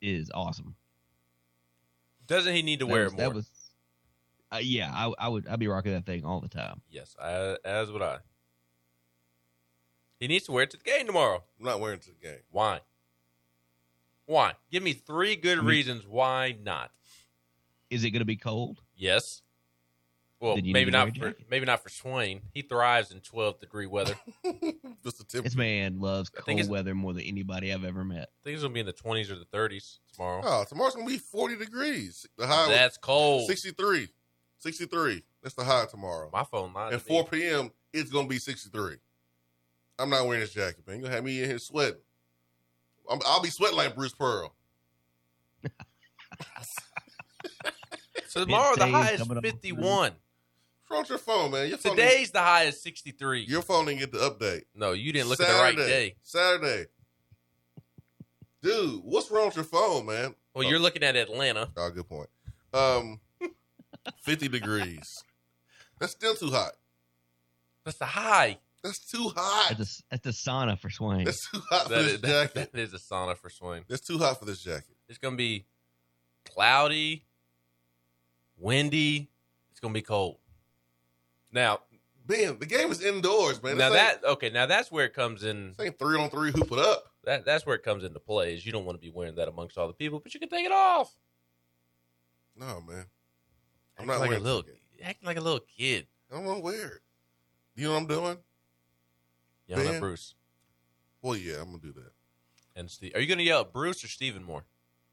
[0.00, 0.74] is awesome.
[2.28, 3.28] Doesn't he need to That wear was, it more?
[3.30, 3.50] That was,
[4.52, 4.90] uh, yeah.
[4.94, 5.48] I, I would.
[5.48, 6.80] I'd be rocking that thing all the time.
[6.90, 8.18] yes, I, as would I.
[10.20, 11.42] He needs to wear it to the game tomorrow.
[11.58, 12.40] I'm not wearing it to the game.
[12.50, 12.80] Why?
[14.26, 14.52] Why?
[14.70, 16.90] Give me three good I mean- reasons why not.
[17.90, 18.82] Is it going to be cold?
[18.96, 19.40] Yes.
[20.40, 22.42] Well, maybe not for maybe not for Swain.
[22.54, 24.14] He thrives in twelve degree weather.
[25.02, 28.28] this man loves cold weather more than anybody I've ever met.
[28.42, 30.42] I think it's gonna be in the twenties or the thirties tomorrow.
[30.44, 32.24] Oh, tomorrow's gonna be forty degrees.
[32.36, 33.48] The high that's cold.
[33.48, 34.08] 63.
[34.60, 35.24] 63.
[35.42, 36.30] That's the high tomorrow.
[36.32, 37.72] My phone line at four p.m.
[37.92, 38.96] It's gonna be sixty three.
[39.98, 40.96] I'm not wearing this jacket, man.
[40.96, 41.98] You're gonna have me in here sweating.
[43.10, 44.54] i I'll be sweating like Bruce Pearl.
[48.28, 50.12] so tomorrow the high is 51.
[50.88, 51.68] Throw your phone, man.
[51.68, 53.42] Your phone Today's the high is 63.
[53.42, 54.62] Your phone didn't get the update.
[54.74, 56.14] No, you didn't look Saturday, at the right day.
[56.22, 56.86] Saturday.
[58.62, 60.34] Dude, what's wrong with your phone, man?
[60.54, 60.70] Well, oh.
[60.70, 61.68] you're looking at Atlanta.
[61.76, 62.28] Oh, good point.
[62.72, 63.20] Um,
[64.22, 65.24] 50 degrees.
[66.00, 66.72] That's still too hot.
[67.84, 68.58] That's the high.
[68.82, 69.76] That's too hot.
[69.76, 71.24] That's, that's the sauna for Swain.
[71.24, 72.72] That's too hot that for is, this that, jacket.
[72.72, 73.84] That is a sauna for Swain.
[73.88, 74.96] That's too hot for this jacket.
[75.08, 75.66] It's going to be
[76.46, 77.24] cloudy,
[78.56, 79.28] windy.
[79.70, 80.38] It's going to be cold.
[81.52, 81.80] Now,
[82.26, 83.78] Ben, the game is indoors, man.
[83.78, 85.74] now that okay, now that's where it comes in.
[85.80, 87.04] ain't three on three hoop it up.
[87.24, 88.54] That that's where it comes into play.
[88.54, 90.48] Is you don't want to be wearing that amongst all the people, but you can
[90.48, 91.14] take it off.
[92.54, 93.06] No, man.
[93.98, 94.64] I'm Acting not like wearing a little,
[95.02, 96.06] acting like a little kid.
[96.30, 97.00] I don't want to wear it.
[97.74, 98.36] You know what I'm doing?
[99.66, 99.94] Yelling Ben?
[99.94, 100.34] at Bruce
[101.22, 102.12] Well, yeah, I'm gonna do that,
[102.76, 103.12] and Steve.
[103.14, 104.64] Are you gonna yell at Bruce or Steven more?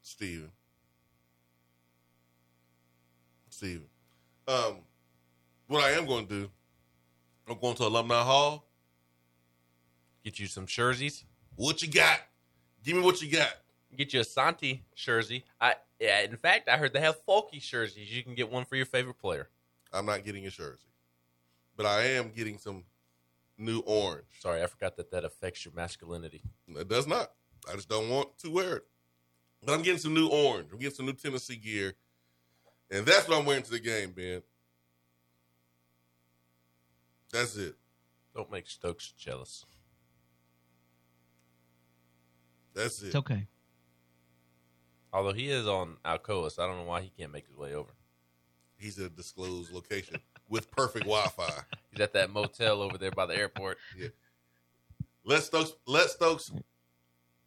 [0.02, 0.50] Steven.
[3.48, 3.86] Steven.
[4.46, 4.82] Um,
[5.66, 6.50] what I am going to do,
[7.48, 8.66] I'm going to Alumni Hall.
[10.24, 11.24] Get you some jerseys.
[11.54, 12.20] What you got?
[12.84, 13.54] Give me what you got.
[13.96, 15.44] Get you a Santi jersey.
[15.60, 16.22] I yeah.
[16.22, 18.12] In fact, I heard they have folky jerseys.
[18.12, 19.48] You can get one for your favorite player.
[19.92, 20.88] I'm not getting a jersey,
[21.76, 22.84] but I am getting some
[23.56, 24.26] new orange.
[24.40, 26.42] Sorry, I forgot that that affects your masculinity.
[26.68, 27.30] It does not.
[27.70, 28.84] I just don't want to wear it.
[29.64, 30.68] But I'm getting some new orange.
[30.72, 31.94] I'm getting some new Tennessee gear.
[32.90, 34.42] And that's what I'm wearing to the game, Ben.
[37.36, 37.74] That's it.
[38.34, 39.66] Don't make Stokes jealous.
[42.74, 43.06] That's it.
[43.08, 43.46] It's okay.
[45.12, 47.74] Although he is on Alcoa, so I don't know why he can't make his way
[47.74, 47.90] over.
[48.78, 50.18] He's at a disclosed location
[50.48, 51.50] with perfect Wi-Fi.
[51.90, 53.78] He's at that motel over there by the airport.
[53.98, 54.08] Yeah.
[55.24, 56.52] Let Stokes let Stokes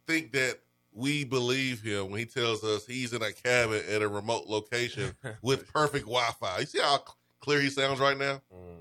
[0.06, 0.58] think that
[0.92, 5.14] we believe him when he tells us he's in a cabin at a remote location
[5.42, 6.58] with perfect Wi-Fi.
[6.60, 7.02] You see how
[7.40, 8.42] clear he sounds right now?
[8.52, 8.76] Mhm.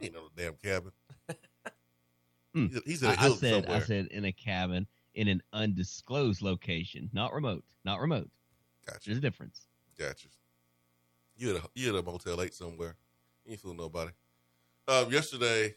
[0.00, 0.92] He ain't no damn cabin.
[2.54, 2.68] Hmm.
[2.68, 3.76] He's- He's in a I, I Hilton said somewhere.
[3.82, 8.30] I said in a cabin in an undisclosed location, not remote, not remote.
[8.86, 9.00] Gotcha.
[9.04, 9.66] There's a difference.
[9.98, 10.28] Gotcha.
[11.36, 12.96] You at a you at a Motel Eight somewhere.
[13.44, 14.12] You ain't fooling nobody.
[14.88, 15.74] Um, yesterday,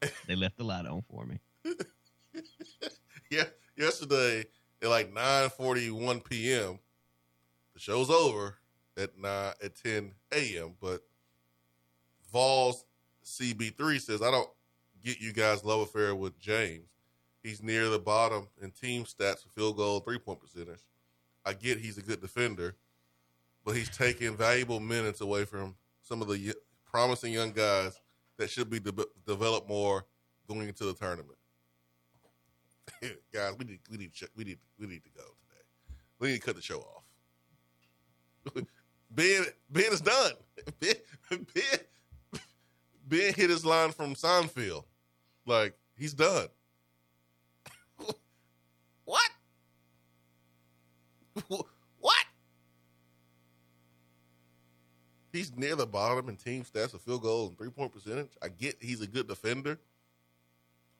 [0.28, 1.40] They left the light on for me.
[3.30, 3.44] yeah,
[3.76, 4.44] yesterday
[4.82, 6.78] at like nine forty one p.m.
[7.74, 8.56] The show's over
[8.96, 10.74] at nine at ten a.m.
[10.80, 11.02] But
[12.32, 12.84] Vols
[13.24, 14.48] CB three says I don't
[15.04, 16.88] get you guys love affair with James.
[17.42, 20.80] He's near the bottom in team stats for field goal, three point percentage.
[21.44, 22.76] I get he's a good defender,
[23.64, 28.00] but he's taking valuable minutes away from some of the promising young guys
[28.38, 28.92] that should be de-
[29.26, 30.06] developed more
[30.48, 31.38] going into the tournament.
[33.32, 35.96] guys, we need we need we need we need to go today.
[36.18, 37.04] We need to cut the show off.
[39.10, 40.32] ben Ben is done.
[40.80, 40.94] Ben
[41.30, 41.78] Ben,
[43.08, 44.84] ben hit his line from Seinfeld.
[45.46, 46.48] Like he's done.
[49.04, 49.30] what?
[51.98, 52.24] What?
[55.32, 58.30] He's near the bottom in team stats of field goals and three point percentage.
[58.42, 59.78] I get he's a good defender,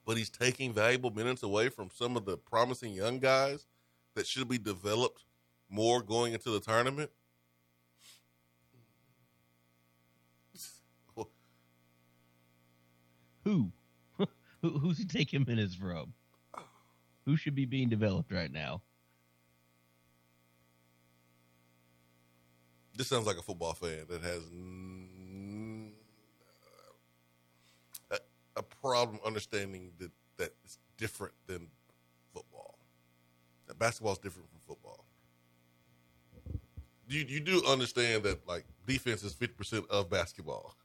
[0.06, 3.66] but he's taking valuable minutes away from some of the promising young guys
[4.14, 5.24] that should be developed
[5.68, 7.10] more going into the tournament.
[13.44, 13.72] Who?
[14.62, 16.12] Who who's taking minutes from?
[17.26, 18.82] Who should be being developed right now?
[22.96, 25.90] This sounds like a football fan that has mm,
[28.10, 28.18] a,
[28.56, 31.68] a problem understanding that that it's different than
[32.32, 32.78] football.
[33.66, 35.04] That basketball is different from football.
[37.08, 40.76] You you do understand that like defense is fifty percent of basketball.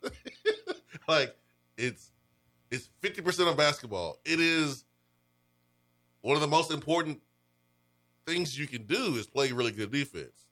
[1.08, 1.36] like
[1.78, 2.12] it's
[2.71, 4.17] it's fifty percent of basketball.
[4.25, 4.86] It is
[6.21, 7.21] one of the most important
[8.25, 10.47] things you can do is play really good defense.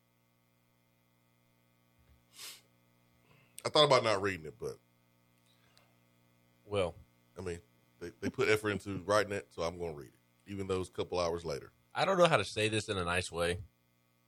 [3.65, 4.77] I thought about not reading it, but
[6.65, 6.95] Well,
[7.37, 7.59] I mean,
[7.99, 10.79] they, they put effort into writing it, so I'm going to read it, even though
[10.79, 11.71] it's a couple hours later.
[11.93, 13.59] I don't know how to say this in a nice way,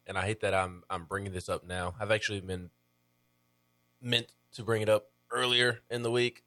[0.06, 1.96] and I hate that I'm I'm bringing this up now.
[2.00, 2.70] I've actually been
[4.02, 6.44] meant to bring it up earlier in the week.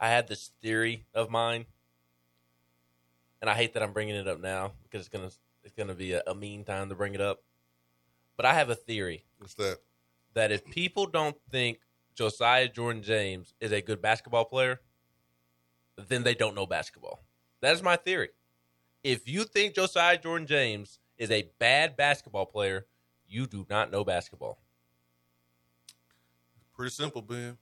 [0.00, 1.66] I had this theory of mine,
[3.40, 5.30] and I hate that I'm bringing it up now because it's gonna
[5.62, 7.42] it's gonna be a, a mean time to bring it up.
[8.36, 9.78] But I have a theory What's that?
[10.32, 11.80] that if people don't think
[12.14, 14.80] Josiah Jordan James is a good basketball player,
[16.08, 17.22] then they don't know basketball.
[17.60, 18.30] That is my theory.
[19.04, 22.86] If you think Josiah Jordan James is a bad basketball player,
[23.28, 24.62] you do not know basketball.
[26.74, 27.58] Pretty simple, Ben.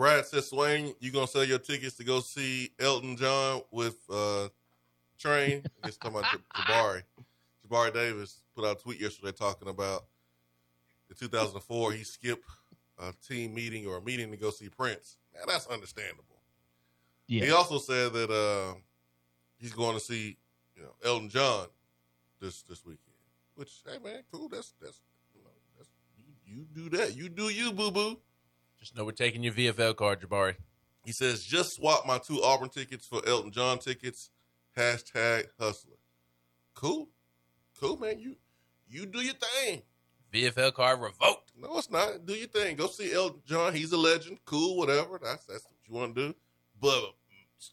[0.00, 3.98] Brad says, Swain, you going to sell your tickets to go see Elton John with
[4.10, 4.48] uh,
[5.18, 5.62] Train?
[5.84, 7.02] It's talking about Jabari.
[7.68, 10.06] Jabari Davis put out a tweet yesterday talking about
[11.10, 12.48] in 2004, he skipped
[12.98, 15.18] a team meeting or a meeting to go see Prince.
[15.34, 16.40] Now, that's understandable.
[17.26, 17.44] Yeah.
[17.44, 18.78] He also said that uh,
[19.58, 20.38] he's going to see,
[20.76, 21.66] you know, Elton John
[22.40, 23.00] this this weekend.
[23.54, 24.48] Which, hey man, cool.
[24.48, 25.02] That's that's
[25.34, 27.14] you know, that's you, you do that.
[27.14, 28.16] You do you, boo boo.
[28.80, 30.56] Just know we're taking your VFL card, Jabari.
[31.04, 34.30] He says, just swap my two Auburn tickets for Elton John tickets.
[34.76, 35.96] Hashtag hustler.
[36.74, 37.08] Cool.
[37.78, 38.18] Cool, man.
[38.18, 38.36] You
[38.88, 39.82] you do your thing.
[40.32, 41.52] VFL card revoked.
[41.58, 42.24] No, it's not.
[42.26, 42.76] Do your thing.
[42.76, 43.74] Go see Elton John.
[43.74, 44.38] He's a legend.
[44.44, 45.18] Cool, whatever.
[45.22, 46.34] That's that's what you want to do.
[46.80, 47.14] But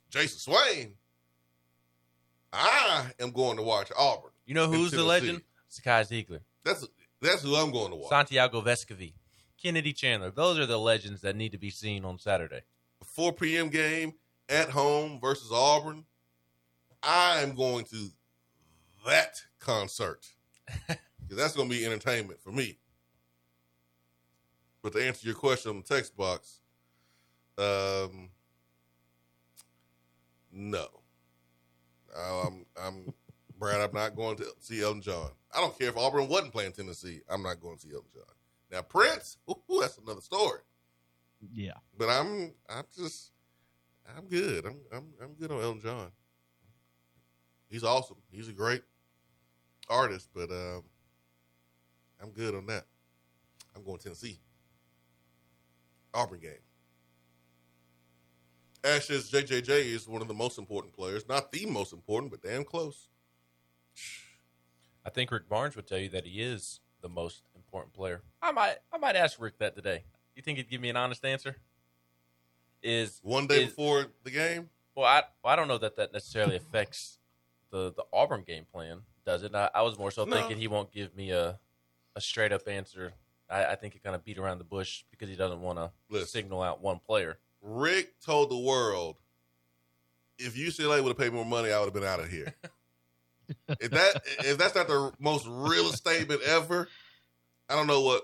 [0.10, 0.94] Jason Swain,
[2.52, 4.32] I am going to watch Auburn.
[4.46, 5.42] You know who's the legend?
[5.70, 6.88] Zakai Zeigler, That's
[7.22, 8.10] that's who I'm going to watch.
[8.10, 9.14] Santiago Vescovi,
[9.62, 10.32] Kennedy Chandler.
[10.32, 12.62] Those are the legends that need to be seen on Saturday.
[13.04, 13.70] 4 p.m.
[13.70, 14.14] game
[14.50, 16.06] at home versus Auburn.
[17.04, 18.10] I am going to
[19.06, 20.28] that concert.
[20.88, 22.80] 'Cause that's going to be entertainment for me.
[24.82, 26.62] But to answer your question on the text box,
[27.58, 28.30] um,
[30.52, 30.88] no.
[32.18, 33.14] I'm, I'm,
[33.60, 35.32] Brad, I'm not going to see Elton John.
[35.54, 37.22] I don't care if Auburn wasn't playing Tennessee.
[37.30, 38.37] I'm not going to see Elton John.
[38.72, 40.60] Now, Prince, ooh, that's another story.
[41.54, 41.74] Yeah.
[41.98, 43.32] But I'm I'm just
[44.18, 44.66] I'm good.
[44.66, 46.12] I'm I'm I'm good on Elton John.
[47.70, 48.18] He's awesome.
[48.32, 48.84] He's a great
[49.90, 50.84] artist, but um
[52.22, 52.86] I'm good on that.
[53.76, 54.40] I'm going Tennessee.
[56.14, 56.52] Auburn game.
[58.84, 61.28] Ash says JJJ is one of the most important players.
[61.28, 63.10] Not the most important, but damn close.
[65.06, 68.22] I think Rick Barnes would tell you that he is the most important player.
[68.42, 70.04] I might I might ask Rick that today.
[70.36, 71.56] You think he'd give me an honest answer?
[72.84, 76.14] Is One day is- before the game, Well, I well, I don't know that that
[76.14, 77.20] necessarily affects
[77.72, 79.54] the the Auburn game plan, does it?
[79.54, 80.36] I, I was more so No.
[80.36, 81.60] thinking he won't give me a
[82.16, 83.14] a straight up answer.
[83.50, 85.80] I, I think he kind of beat around the bush because he doesn't want
[86.12, 87.38] to signal out one player.
[87.62, 89.18] Rick told the world,
[90.38, 92.54] if UCLA would have paid more money, I would have been out of here.
[93.80, 96.88] if that if that's not the most realest statement ever,
[97.70, 98.24] I don't know what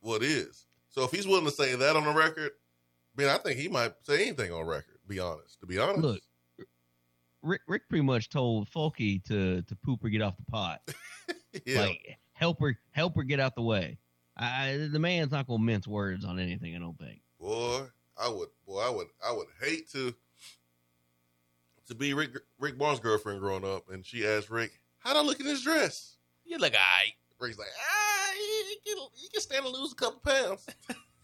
[0.00, 0.66] what is.
[0.90, 2.50] So if he's willing to say that on the record,
[3.16, 4.98] man, I think he might say anything on record.
[5.08, 5.60] Be honest.
[5.60, 6.20] To be honest, Look,
[7.42, 10.80] Rick Rick pretty much told Folky to to poop or get off the pot.
[11.66, 13.98] yeah, Like help her help her get out the way.
[14.36, 16.74] I, the man's not gonna mince words on anything.
[16.74, 17.20] I don't think.
[17.38, 17.82] boy,
[18.16, 20.14] I would, boy, I would, I would hate to
[21.88, 25.40] to be Rick Rick Barnes' girlfriend growing up, and she asked Rick, "How'd I look
[25.40, 27.14] in this dress?" You look alright.
[27.38, 28.11] Rick's like, "Ah, you, you
[28.84, 30.66] can, you can stand to lose a couple pounds."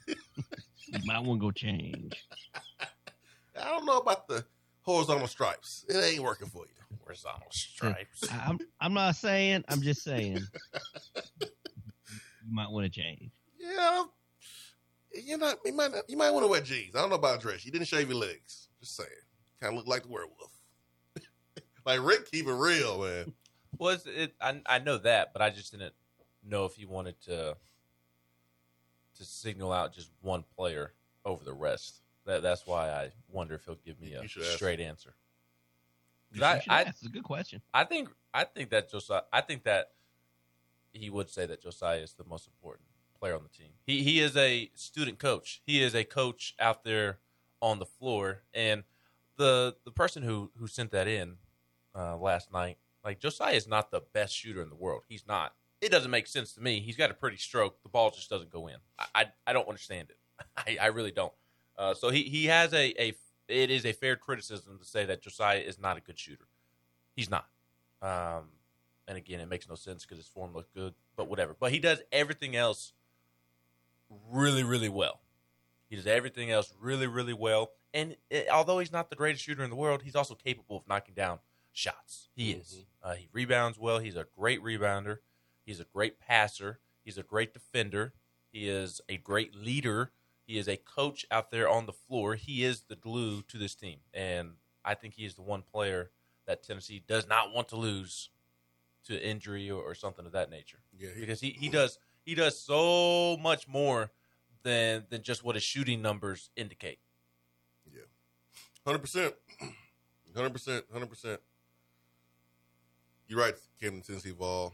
[0.07, 2.15] You might want to go change.
[3.61, 4.45] I don't know about the
[4.83, 5.85] horizontal stripes.
[5.89, 6.97] It ain't working for you.
[7.05, 8.25] Horizontal stripes.
[8.31, 9.65] I- I'm I'm not saying.
[9.69, 10.39] I'm just saying.
[11.41, 13.31] you might want to change.
[13.59, 14.05] Yeah,
[15.13, 16.95] you know, you might you might want to wear jeans.
[16.95, 17.67] I don't know about a dress.
[17.67, 18.69] You didn't shave your legs.
[18.81, 19.11] Just saying,
[19.61, 20.53] kind of look like the werewolf.
[21.85, 23.33] like Rick, keep it real, man.
[23.79, 24.35] Was it?
[24.41, 25.93] I I know that, but I just didn't
[26.49, 27.57] know if he wanted to
[29.17, 30.93] to signal out just one player
[31.25, 32.01] over the rest.
[32.27, 35.15] That that's why I wonder if he'll give me a should ask straight answer.
[36.33, 36.83] You I, I.
[36.83, 37.63] It's a good question.
[37.73, 39.23] I think I think that Josiah.
[39.33, 39.93] I think that
[40.93, 42.87] he would say that Josiah is the most important
[43.19, 43.73] player on the team.
[43.87, 45.63] He he is a student coach.
[45.65, 47.19] He is a coach out there
[47.61, 48.85] on the floor, and
[49.37, 51.37] the the person who who sent that in
[51.95, 55.03] uh, last night, like Josiah is not the best shooter in the world.
[55.09, 55.55] He's not.
[55.81, 56.81] It doesn't make sense to me.
[56.81, 57.83] He's got a pretty stroke.
[57.83, 58.77] The ball just doesn't go in.
[58.99, 60.19] I I, I don't understand it.
[60.57, 61.33] I, I really don't.
[61.77, 63.15] Uh, so he he has a a
[63.49, 66.47] it is a fair criticism to say that Josiah is not a good shooter.
[67.17, 67.47] He's not.
[68.03, 68.49] Um,
[69.07, 71.57] and again, it makes no sense because his form looked good, but whatever.
[71.59, 72.93] But he does everything else
[74.31, 75.21] really, really well.
[75.89, 77.71] He does everything else really, really well.
[77.95, 80.87] And it, although he's not the greatest shooter in the world, he's also capable of
[80.87, 81.39] knocking down
[81.73, 82.29] shots.
[82.37, 82.85] He is.
[83.03, 83.99] Uh, he rebounds well.
[83.99, 85.19] He's a great rebounder.
[85.69, 86.79] He's a great passer.
[87.05, 88.15] He's a great defender.
[88.51, 90.13] He is a great leader.
[90.47, 92.37] He is a coach out there on the floor.
[92.37, 93.99] He is the glue to this team.
[94.15, 94.53] And
[94.83, 96.11] I think he is the one player
[96.47, 98.31] that Tennessee does not want to lose
[99.05, 100.79] to injury or, or something of that nature.
[100.99, 104.11] Yeah, he- because he, he does he does so much more
[104.63, 107.01] than than just what his shooting numbers indicate.
[107.93, 108.01] Yeah.
[108.87, 109.35] Hundred percent,
[110.35, 111.41] hundred percent, hundred percent.
[113.27, 114.73] You're right, Camden Tennessee Vol,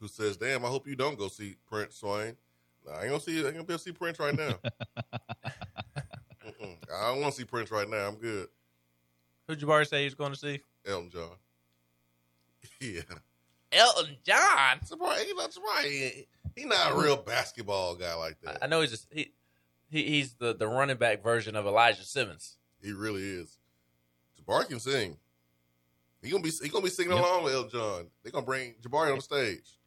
[0.00, 2.36] who says, "Damn, I hope you don't go see Prince Swain."
[2.86, 3.34] Nah, I ain't gonna see.
[3.42, 4.54] I ain't gonna be able to see Prince right now.
[6.94, 8.06] I don't want to see Prince right now.
[8.08, 8.48] I'm good.
[9.46, 10.60] Who'd Jabari say he's going to see?
[10.86, 11.30] Elton John.
[12.80, 13.00] Yeah,
[13.72, 14.84] Elton John.
[14.84, 15.22] surprise.
[15.22, 15.86] He's not surprised.
[15.86, 16.26] He,
[16.56, 18.64] he not a real basketball guy like I, that.
[18.64, 19.32] I know he's just, he,
[19.88, 22.58] he he's the the running back version of Elijah Simmons.
[22.82, 23.58] He really is.
[24.38, 25.16] Jabari can sing.
[26.22, 27.24] He gonna be he gonna be singing Yep.
[27.24, 28.06] along with Elton John.
[28.24, 29.78] They gonna bring Jabari on the stage.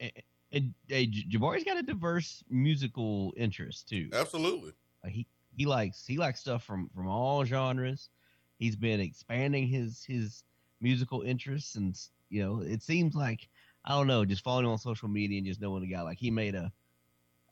[0.52, 4.08] And, hey, J- Jabari's got a diverse musical interest too.
[4.12, 4.72] Absolutely.
[5.02, 5.26] Like, he
[5.56, 8.10] he likes he likes stuff from from all genres.
[8.58, 10.44] He's been expanding his his
[10.80, 11.98] musical interests, and
[12.30, 13.48] you know, it seems like
[13.84, 16.18] I don't know, just following him on social media and just knowing the guy, like
[16.18, 16.72] he made a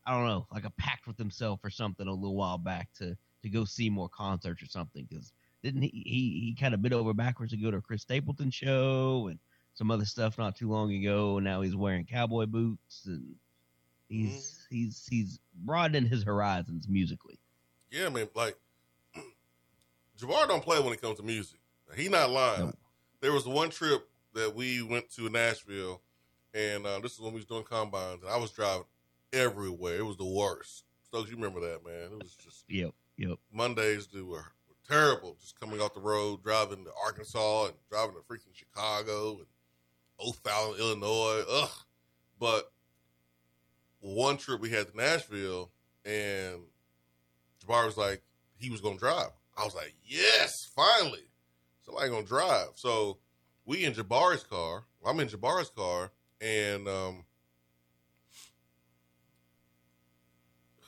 [0.07, 3.17] I don't know, like a pact with himself or something a little while back to
[3.43, 5.07] to go see more concerts or something.
[5.09, 5.33] Because
[5.63, 8.51] didn't he he, he kind of bit over backwards to go to a Chris Stapleton
[8.51, 9.39] show and
[9.75, 11.37] some other stuff not too long ago.
[11.37, 13.35] And now he's wearing cowboy boots and
[14.09, 17.39] he's he's he's broadening his horizons musically.
[17.91, 18.29] Yeah, man.
[18.35, 18.57] Like
[20.19, 21.59] Jabari don't play when it comes to music.
[21.97, 22.67] He not lying.
[22.67, 22.73] No.
[23.21, 26.03] There was one trip that we went to Nashville,
[26.53, 28.85] and uh, this is when we was doing combines, and I was driving
[29.33, 29.99] everywhere.
[29.99, 30.85] It was the worst.
[31.05, 32.13] Stokes, you remember that, man?
[32.13, 33.39] It was just Yep, yep.
[33.53, 34.37] Mondays that were,
[34.69, 35.37] were terrible.
[35.41, 39.47] Just coming off the road, driving to Arkansas and driving to freaking Chicago and
[40.21, 41.45] O'Fallon, Illinois.
[41.49, 41.71] Ugh.
[42.39, 42.73] But
[44.01, 45.71] one trip we had to Nashville,
[46.05, 46.61] and
[47.65, 48.23] Jabari was like,
[48.57, 49.31] he was going to drive.
[49.57, 51.27] I was like, yes, finally.
[51.83, 52.69] Somebody going to drive.
[52.75, 53.19] So
[53.65, 54.85] we in Jabari's car.
[55.05, 56.11] I'm in Jabari's car,
[56.41, 57.25] and um,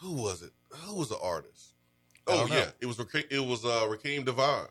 [0.01, 0.53] who was it?
[0.71, 1.75] Who was the artist?
[2.27, 4.67] Oh yeah, it was Rakeem, it was uh, Raheem Devine,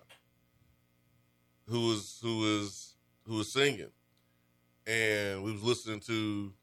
[1.69, 2.95] who was who was
[3.27, 3.91] who was singing,
[4.87, 6.53] and we was listening to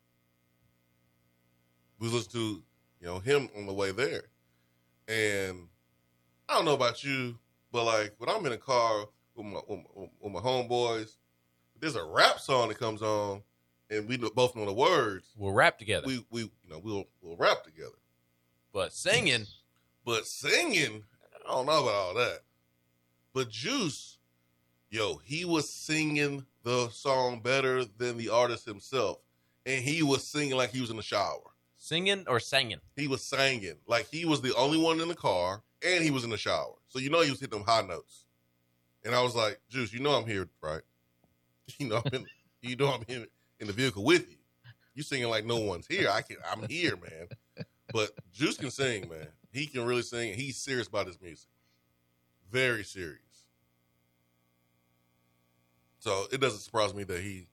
[1.98, 2.62] we was listening to
[3.00, 4.24] you know him on the way there,
[5.08, 5.68] and
[6.48, 7.38] I don't know about you,
[7.72, 11.16] but like when I'm in a car with my with my, with my homeboys,
[11.80, 13.42] there's a rap song that comes on,
[13.90, 15.26] and we both know the words.
[15.36, 17.96] We'll rap together, We we you know we'll we'll rap together.
[18.72, 19.46] but singing.
[20.04, 21.04] But singing,
[21.46, 22.40] I don't know about all that.
[23.32, 24.18] But Juice,
[24.90, 29.18] yo, he was singing the song better than the artist himself.
[29.66, 31.40] And he was singing like he was in the shower.
[31.76, 32.78] Singing or singing?
[32.96, 36.24] He was singing like he was the only one in the car and he was
[36.24, 36.74] in the shower.
[36.88, 38.26] So you know he was hitting them high notes.
[39.04, 40.82] And I was like, Juice, you know I'm here, right?
[41.78, 42.26] You know I'm in,
[42.60, 43.26] you know I'm in,
[43.60, 44.36] in the vehicle with you.
[44.94, 46.08] You singing like no one's here.
[46.10, 47.66] I can I'm here, man.
[47.92, 49.28] But Juice can sing, man.
[49.52, 50.34] He can really sing.
[50.34, 51.48] He's serious about his music.
[52.50, 53.31] Very serious.
[56.02, 57.46] So it doesn't surprise me that he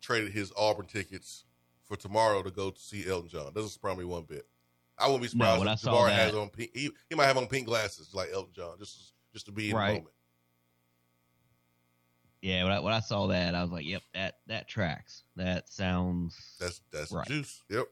[0.00, 1.44] traded his Auburn tickets
[1.84, 3.52] for tomorrow to go to see Elton John.
[3.52, 4.46] Doesn't surprise me one bit.
[4.96, 6.70] I wouldn't be surprised when if I saw Jabari that- has on pink.
[6.72, 9.76] He, he might have on pink glasses like Elton John, just just to be in
[9.76, 9.88] Right.
[9.88, 10.14] the moment.
[12.40, 15.24] Yeah, when I, when I saw that, I was like, "Yep, that that tracks.
[15.36, 17.26] That sounds That's that's Right.
[17.28, 17.62] juice.
[17.68, 17.84] Yep,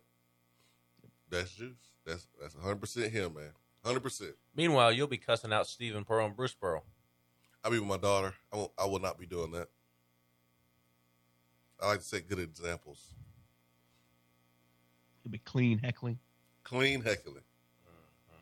[1.28, 1.76] that's juice.
[2.06, 3.52] That's that's 100 percent him, man.
[3.82, 4.00] 100.
[4.00, 6.84] percent Meanwhile, you'll be cussing out Steven Pearl and Bruce Pearl.
[7.62, 8.34] I'll be with my daughter.
[8.52, 8.72] I won't.
[8.78, 9.68] I will not be doing that.
[11.80, 13.14] I like to set good examples.
[15.22, 16.18] it'd be clean heckling."
[16.62, 17.42] Clean heckling.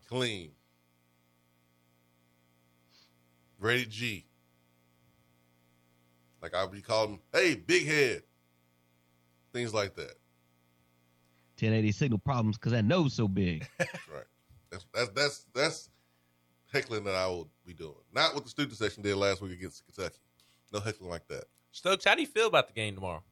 [0.08, 0.50] Clean.
[3.58, 4.26] Rated G.
[6.40, 8.22] Like I'll be calling, hey, big head.
[9.52, 10.14] Things like that.
[11.58, 13.66] 1080 signal problems because that nose so big.
[13.78, 14.24] That's right.
[14.70, 15.90] That's that's that's that's
[16.72, 17.94] heckling that I will be doing.
[18.12, 20.18] Not what the student section did last week against Kentucky.
[20.72, 21.44] No heckling like that.
[21.72, 23.22] Stokes, how do you feel about the game tomorrow?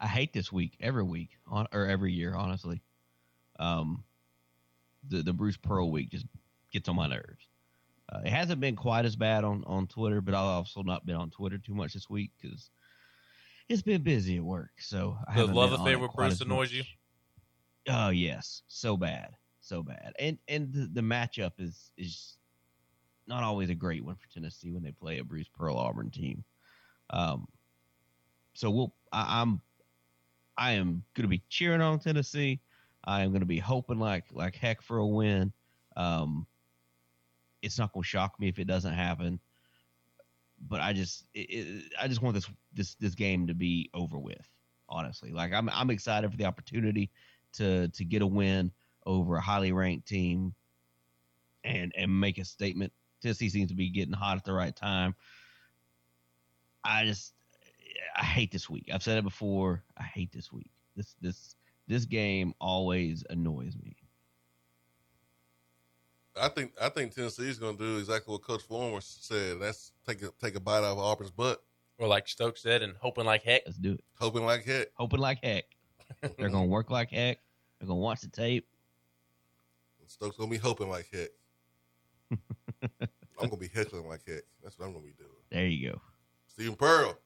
[0.00, 2.80] I hate this week every week on or every year, honestly.
[3.58, 4.04] Um,
[5.08, 6.26] the the Bruce Pearl week just
[6.72, 7.48] gets on my nerves.
[8.10, 11.16] Uh, it hasn't been quite as bad on on Twitter, but I've also not been
[11.16, 12.70] on Twitter too much this week because
[13.68, 14.70] it's been busy at work.
[14.78, 16.72] So I The love been on affair with Bruce annoys much.
[16.72, 16.82] you?
[17.88, 19.30] Oh yes, so bad,
[19.60, 22.36] so bad, and and the, the matchup is is
[23.26, 26.44] not always a great one for Tennessee when they play a Bruce Pearl Auburn team.
[27.10, 27.46] Um,
[28.54, 29.60] so we'll I, I'm
[30.56, 32.60] I am going to be cheering on Tennessee.
[33.04, 35.52] I am going to be hoping like like heck for a win.
[35.96, 36.46] Um,
[37.62, 39.38] it's not going to shock me if it doesn't happen,
[40.68, 44.18] but I just it, it, I just want this this this game to be over
[44.18, 44.46] with.
[44.88, 47.10] Honestly, like I'm I'm excited for the opportunity
[47.52, 48.72] to to get a win
[49.10, 50.54] over a highly ranked team
[51.64, 52.92] and and make a statement.
[53.20, 55.14] Tennessee seems to be getting hot at the right time.
[56.84, 57.34] I just
[58.16, 58.88] I hate this week.
[58.92, 59.82] I've said it before.
[59.98, 60.70] I hate this week.
[60.96, 61.56] This this
[61.86, 63.96] this game always annoys me.
[66.40, 69.60] I think I think Tennessee's going to do exactly what Coach Fulmer said.
[69.60, 71.62] That's take a take a bite out of Auburn's butt,
[71.98, 73.62] Or like Stokes said, and hoping like heck.
[73.66, 74.04] Let's do it.
[74.18, 74.86] hoping like heck.
[74.94, 75.64] Hoping like heck.
[76.38, 77.38] They're gonna work like heck.
[77.78, 78.66] They're gonna watch the tape.
[80.10, 81.28] Stokes gonna be hoping like heck.
[83.40, 84.42] I'm gonna be heckling like heck.
[84.60, 85.30] That's what I'm gonna be doing.
[85.50, 86.00] There you go.
[86.48, 87.16] Steven Pearl,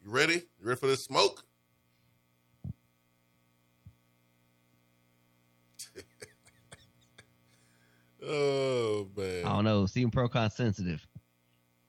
[0.00, 0.34] you ready?
[0.34, 1.44] You ready for this smoke?
[8.24, 9.84] oh man, I don't know.
[9.86, 11.04] Stephen Procon sensitive.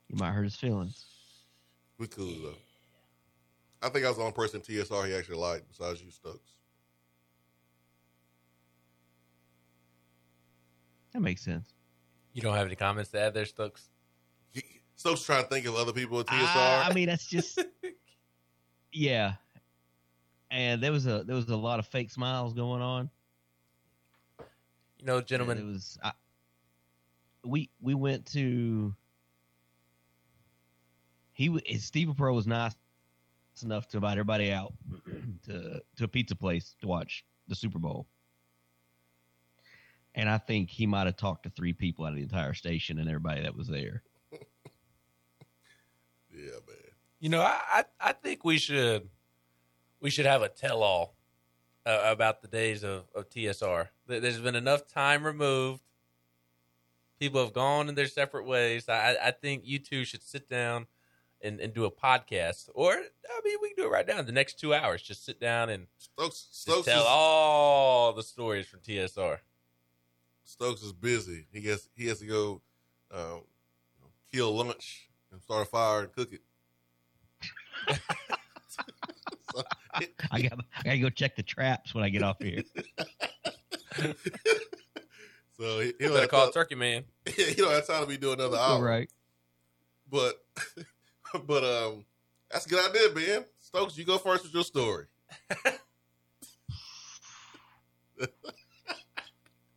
[0.08, 1.06] You might hurt his feelings.
[2.00, 2.56] we cool though.
[3.84, 6.54] I think I was the only person in TSR he actually liked besides you, Stokes.
[11.14, 11.74] That makes sense.
[12.34, 13.90] You don't have any comments to add there, Stokes?
[14.96, 16.56] Stokes trying to think of other people at TSR.
[16.56, 17.64] I, I mean, that's just
[18.92, 19.34] yeah.
[20.52, 23.10] And there was a there was a lot of fake smiles going on.
[25.00, 26.12] You know, And gentlemen, it was I,
[27.46, 28.94] we we went to
[31.32, 32.76] he w- Steve Pro was nice
[33.64, 34.74] enough to invite everybody out
[35.46, 38.06] to to a pizza place to watch the Super Bowl.
[40.20, 43.00] And I think he might have talked to three people out of the entire station
[43.00, 44.04] and everybody that was there.
[44.34, 44.40] yeah,
[46.68, 46.76] man.
[47.22, 49.08] You know, I, I, I think we should
[50.02, 51.16] we should have a tell all
[51.86, 53.88] uh, about the days of, of TSR.
[54.08, 55.82] There- There's been enough time removed.
[57.18, 58.90] People have gone in their separate ways.
[58.90, 60.88] I, I think you two should sit down
[61.42, 62.70] and, and do a podcast.
[62.74, 64.22] Or, I mean, we can do it right now.
[64.22, 68.68] The next two hours, just sit down and Stokes, Stokes, tell is, all the stories
[68.68, 69.40] from TSR.
[70.50, 71.46] Stokes is busy.
[71.54, 72.62] He has he has to go
[73.14, 73.42] um,
[74.34, 76.42] kill lunch and start a fire and cook it.
[79.54, 79.62] So,
[80.32, 82.64] I got I got to go check the traps when I get off here.
[85.56, 87.04] so he, You he'll better have call time, Turkey Man.
[87.28, 88.84] he don't have time to be doing another All hour.
[88.84, 89.10] right.
[90.10, 90.44] But
[91.46, 92.06] but um,
[92.52, 93.46] that's a good idea, Ben.
[93.60, 95.06] Stokes, you go first with your story.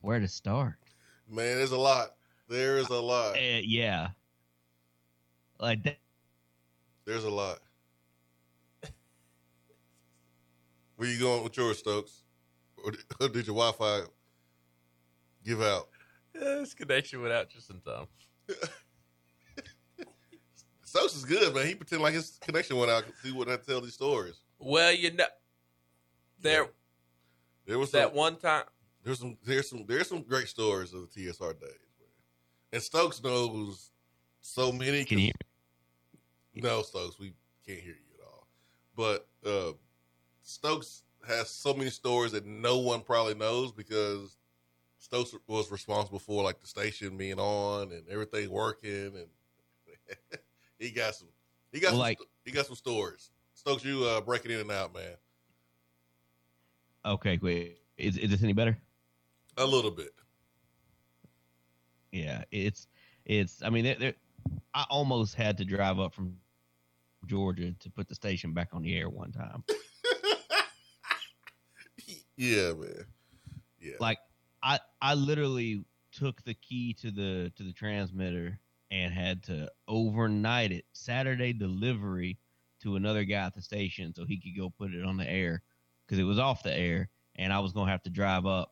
[0.02, 0.74] Where to start?
[1.30, 2.16] Man, there's a lot.
[2.48, 3.36] There is a lot.
[3.36, 4.08] Uh, yeah.
[5.58, 5.98] Like that.
[7.04, 7.60] There's a lot.
[10.96, 12.24] Where you going with yours, Stokes?
[12.84, 14.02] Or did, or did your Wi-Fi
[15.44, 15.88] give out?
[16.34, 18.06] Yeah, this connection went out just in time.
[20.82, 21.66] Stokes is good, man.
[21.66, 23.04] He pretend like his connection went out.
[23.22, 24.34] He wouldn't tell these stories.
[24.58, 25.24] Well, you know,
[26.40, 26.66] there
[27.66, 28.64] There was that some, one time.
[29.04, 32.08] There's some there's some there's some great stories of the TSR days, man.
[32.72, 33.90] And Stokes knows
[34.40, 35.04] so many.
[35.04, 35.32] Can you?
[36.54, 37.32] No, Stokes, we
[37.66, 38.46] can't hear you at all.
[38.96, 39.72] But uh,
[40.42, 44.36] Stokes has so many stories that no one probably knows because
[44.98, 49.26] Stokes was responsible for like the station being on and everything working, and
[50.78, 51.28] he got some.
[51.72, 53.30] He got Well, some, like- he got some stories.
[53.54, 55.14] Stokes, you uh, breaking in and out, man,
[57.04, 57.78] Okay, wait.
[57.98, 58.78] Is is this any better?
[59.56, 60.10] A little bit.
[62.10, 62.86] Yeah, it's
[63.24, 63.62] it's.
[63.62, 64.14] I mean, they're, they're,
[64.74, 66.36] I almost had to drive up from
[67.26, 69.64] Georgia to put the station back on the air one time.
[72.36, 73.04] yeah, man.
[73.80, 74.18] Yeah, Like
[74.62, 78.58] I I literally took the key to the to the transmitter
[78.90, 82.38] and had to overnight it Saturday delivery
[82.82, 85.62] to another guy at the station so he could go put it on the air
[86.06, 88.71] because it was off the air and I was gonna have to drive up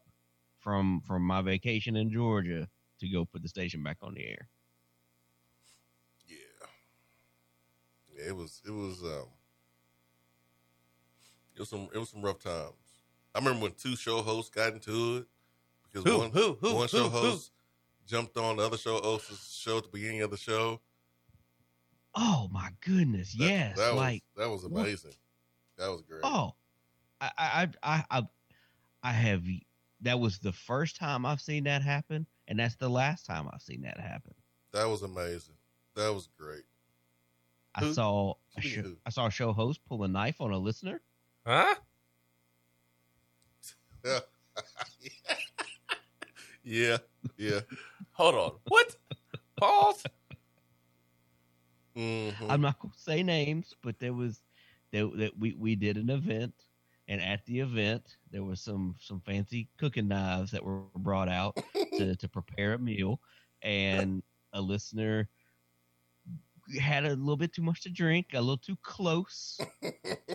[0.61, 2.69] from from my vacation in Georgia
[3.01, 4.49] to go put the station back on the air.
[6.29, 6.37] yeah,
[8.15, 8.29] yeah.
[8.29, 9.27] It was it was um
[11.55, 12.75] it was some it was some rough times.
[13.35, 15.27] I remember when two show hosts got into it
[15.93, 16.19] because Who?
[16.19, 16.59] one Who?
[16.61, 16.75] Who?
[16.75, 17.19] one show Who?
[17.19, 17.29] Who?
[17.31, 17.53] host
[18.07, 20.81] jumped on the other show host's show at the beginning of the show.
[22.15, 25.13] Oh my goodness, That- yes, that like was, that was what- amazing.
[25.79, 26.21] That was great.
[26.25, 26.53] Oh,
[27.23, 28.23] I, I, I, I,
[29.03, 29.43] I have.
[30.03, 33.63] That was the first time I've seen that happen, and that's the last time I've
[33.63, 34.35] seen that happen.
[34.73, 35.57] That was amazing.
[35.95, 36.65] That was great.
[37.75, 37.93] I Who?
[37.95, 38.97] saw, a Speaking show.
[39.07, 41.01] I saw a show host pull a knife on a listener.
[41.47, 41.75] Huh?
[46.65, 46.97] yeah,
[47.37, 47.61] yeah.
[48.13, 48.53] Hold on.
[48.69, 48.97] What?
[49.57, 50.05] Pause.
[51.97, 52.35] Mhm.
[52.49, 54.41] I'm not gonna say names, but there was
[54.93, 56.55] that that we we did an event,
[57.11, 61.59] and at the event there was some some fancy cooking knives that were brought out
[61.99, 63.21] to to prepare a meal,
[63.63, 64.23] and
[64.55, 65.29] a listener
[66.81, 69.61] had a little bit too much to drink, a little too close.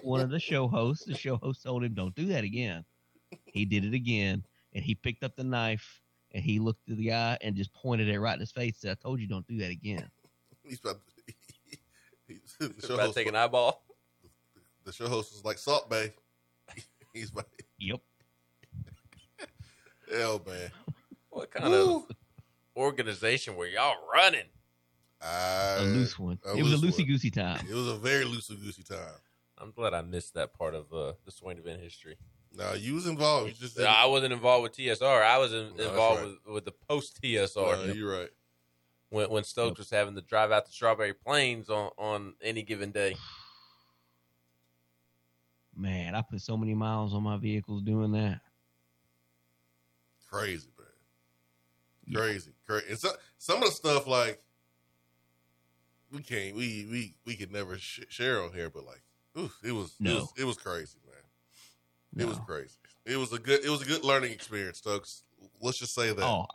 [0.04, 2.84] One of the show hosts, the show host told him, "Don't do that again."
[3.46, 6.02] He did it again, and he picked up the knife
[6.34, 8.78] and he looked at the guy and just pointed it right in his face.
[8.78, 10.10] Said, "I told you, don't do that again."
[10.64, 11.34] He's about to,
[12.28, 13.86] he's, the, show About to take an eyeball.
[14.84, 16.12] the show host is like Salt Bae.
[17.16, 17.48] He's like,
[17.80, 18.02] Yep.
[20.14, 20.70] hell, man.
[21.30, 22.04] What kind of
[22.76, 24.44] organization were y'all running?
[25.22, 26.40] A loose one.
[26.46, 27.66] a it was a loosey goosey time.
[27.70, 29.00] It was a very loosey goosey time.
[29.58, 32.18] I'm glad I missed that part of uh, the Swain event history.
[32.54, 33.48] Now you was involved.
[33.48, 35.24] You just didn't- I wasn't involved with TSR.
[35.24, 36.32] I was in, that's involved right.
[36.46, 38.30] with, with the post TSR No, you're right.
[39.10, 42.92] when when Stokes was having to drive out to Strawberry Plains on on any given
[42.92, 43.16] day.
[45.76, 48.40] Man, I put so many miles on my vehicles doing that.
[50.30, 50.88] Crazy, man.
[52.08, 52.20] Yeah.
[52.20, 52.86] Crazy, crazy.
[52.90, 54.42] And so, some of the stuff like
[56.12, 59.02] we can't, we we we could never sh- share on here, but like,
[59.38, 60.16] oof, it was, it No.
[60.16, 62.24] was, it was crazy, man.
[62.24, 62.76] It was crazy.
[63.06, 65.24] It was a good, it was a good learning experience, folks.
[65.62, 66.24] Let's just say that.
[66.24, 66.46] Oh,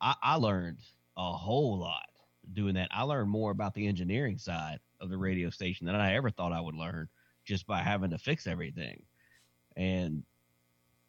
[0.00, 0.78] I, I learned
[1.16, 2.06] a whole lot
[2.52, 2.88] doing that.
[2.92, 6.52] I learned more about the engineering side of the radio station than I ever thought
[6.52, 7.08] I would learn
[7.46, 9.02] just by having to fix everything
[9.76, 10.22] and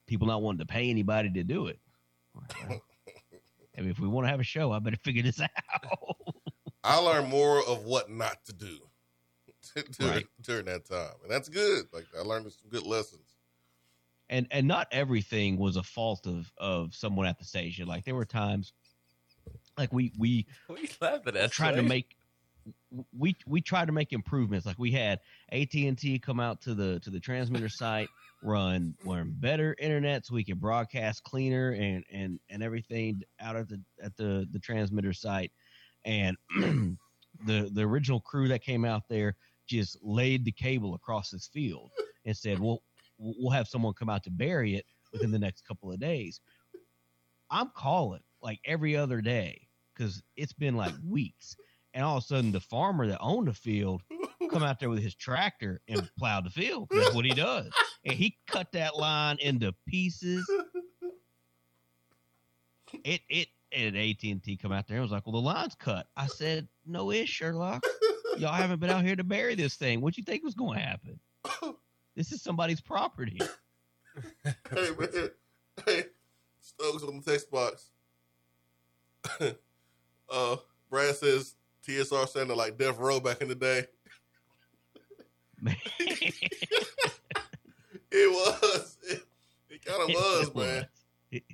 [0.05, 1.79] people not wanting to pay anybody to do it.
[2.33, 2.45] Well,
[3.77, 5.49] I mean, if we want to have a show, I better figure this out.
[6.83, 8.77] I learned more of what not to do
[9.99, 10.25] during, Right.
[10.41, 11.85] during that time, and that's good.
[11.91, 13.35] Like I learned some good lessons.
[14.29, 17.87] and and not everything was a fault of of someone at the station.
[17.87, 18.73] Like there were times,
[19.77, 21.51] like we we we laughing at?
[21.51, 22.16] tried to make
[23.17, 24.65] we we tried to make improvements.
[24.65, 25.19] Like we had
[25.51, 28.09] AT and T come out to the to the transmitter site,
[28.41, 33.69] run run better internet so we could broadcast cleaner and and and everything out at
[33.69, 35.51] the at the the transmitter site.
[36.05, 36.37] And
[37.45, 39.35] the the original crew that came out there
[39.67, 41.91] just laid the cable across this field
[42.25, 42.81] and said, "Well,
[43.17, 46.39] we'll have someone come out to bury it within the next couple of days."
[47.49, 51.55] I'm calling like every other day because it's been like weeks.
[51.97, 54.03] And all of a sudden, the farmer that owned the field
[54.51, 56.89] come out there with his tractor and plowed the field.
[56.91, 57.71] That's what he does.
[58.05, 60.47] And he cut that line into pieces.
[63.03, 65.73] It it and AT and T come out there and was like, "Well, the line's
[65.73, 67.83] cut." I said, "No, is Sherlock.
[68.37, 69.99] Y'all haven't been out here to bury this thing.
[69.99, 71.19] What you think was going to happen?
[72.15, 73.41] This is somebody's property."
[74.43, 75.29] hey man,
[75.83, 76.03] hey,
[76.59, 77.89] Stokes on the text box.
[80.29, 80.57] uh,
[80.91, 81.55] Brad says
[81.87, 83.85] TSR sounded like Death Row back in the day.
[88.11, 88.97] It was.
[89.09, 89.23] It,
[89.69, 90.87] it kind of It was, man.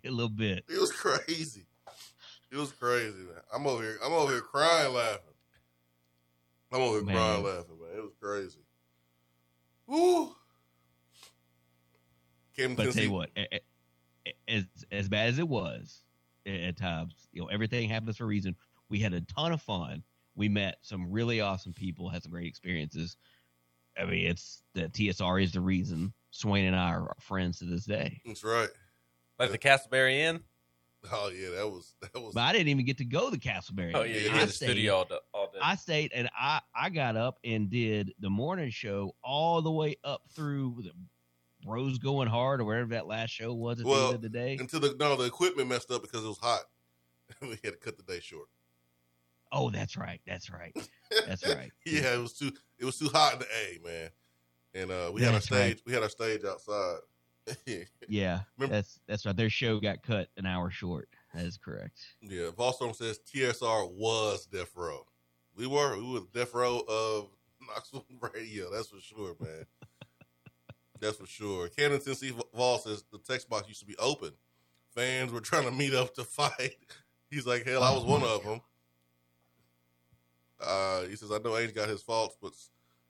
[0.06, 0.64] a little bit.
[0.70, 1.66] It was crazy.
[2.52, 3.42] It was crazy, man.
[3.54, 3.98] I'm over here.
[4.04, 5.20] I'm over here crying, laughing.
[6.72, 7.16] I'm over here Man.
[7.16, 7.98] crying, laughing, man.
[7.98, 8.60] It was crazy.
[9.88, 10.36] Woo.
[12.56, 13.30] Came But tell you what,
[14.48, 16.04] as as bad as it was
[16.46, 18.56] at times, you know, everything happens for a reason.
[18.90, 20.04] We had a ton of fun.
[20.36, 23.18] We met some really awesome people, had some great experiences.
[23.98, 27.86] I mean, it's the TSR is the reason Swain and I are friends to this
[27.86, 28.22] day.
[28.26, 28.70] That's right.
[29.38, 30.40] Like the Castleberry Inn.
[31.12, 32.34] Oh yeah, that was that was.
[32.34, 33.92] But I didn't even get to go to Castleberry.
[33.94, 35.60] Oh yeah, Yeah, you I had the stayed- studio all, day, all day.
[35.62, 39.98] I stayed and I I got up and did the morning show all the way
[40.04, 40.92] up through the
[41.66, 44.58] Bros Going Hard or whatever that last show was at the end of the day.
[44.60, 46.62] until the no, the equipment messed up because it was hot.
[47.42, 48.48] we had to cut the day short.
[49.56, 50.20] Oh, that's right.
[50.26, 50.76] That's right.
[51.28, 51.72] That's right.
[51.86, 54.10] yeah, it was too it was too hot in the A, man.
[54.76, 55.82] And uh, we had our stage right.
[55.86, 56.98] we had our stage outside.
[58.08, 59.36] Yeah, Remember- that's that's right.
[59.36, 61.10] Their show got cut an hour short.
[61.34, 62.00] That is correct.
[62.22, 65.06] yeah, Volstorm says TSR was Death Row.
[65.56, 67.28] We were we were Death Row of
[67.68, 68.72] Knoxville Radio.
[68.72, 69.66] That's for sure, man.
[71.02, 71.68] that's for sure.
[71.70, 74.32] Cannon Tennessee Vol says the text box used to be open.
[74.96, 76.78] Fans were trying to meet up to fight.
[77.30, 78.62] He's like, hell, I was Oh, one of them.
[80.66, 82.54] Uh, he says, I know Ainge got his faults, but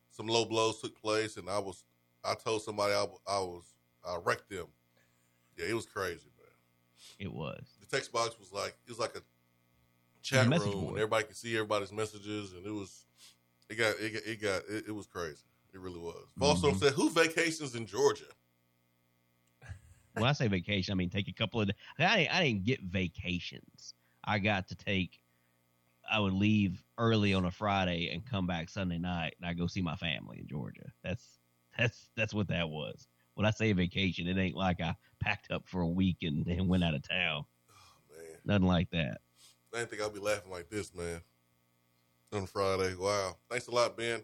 [0.09, 1.83] some low blows took place, and I was,
[2.23, 3.03] I told somebody I
[3.39, 3.73] was,
[4.05, 4.67] I wrecked them.
[5.57, 6.47] Yeah, it was crazy, man.
[7.19, 7.63] It was.
[7.79, 9.21] The text box was like, it was like a
[10.21, 13.05] chat room, and everybody could see everybody's messages, and it was,
[13.69, 15.43] it got, it got, it, got, it, it was crazy.
[15.73, 16.27] It really was.
[16.39, 16.79] Also Mhm.
[16.79, 18.25] said, who vacations in Georgia?
[20.13, 21.71] When I say vacation, I mean take a couple of.
[21.97, 23.95] I didn't, I didn't get vacations.
[24.23, 25.22] I got to take.
[26.09, 29.67] I would leave early on a Friday and come back Sunday night, and I go
[29.67, 30.91] see my family in Georgia.
[31.03, 31.39] That's
[31.77, 33.07] that's that's what that was.
[33.35, 36.67] When I say vacation, it ain't like I packed up for a week and, and
[36.67, 37.45] went out of town.
[37.69, 38.37] Oh, man.
[38.45, 39.21] Nothing like that.
[39.73, 41.19] I didn't think I'd be laughing like this, man.
[42.31, 42.95] On Friday.
[42.95, 43.37] Wow.
[43.49, 44.21] Thanks a lot, Ben.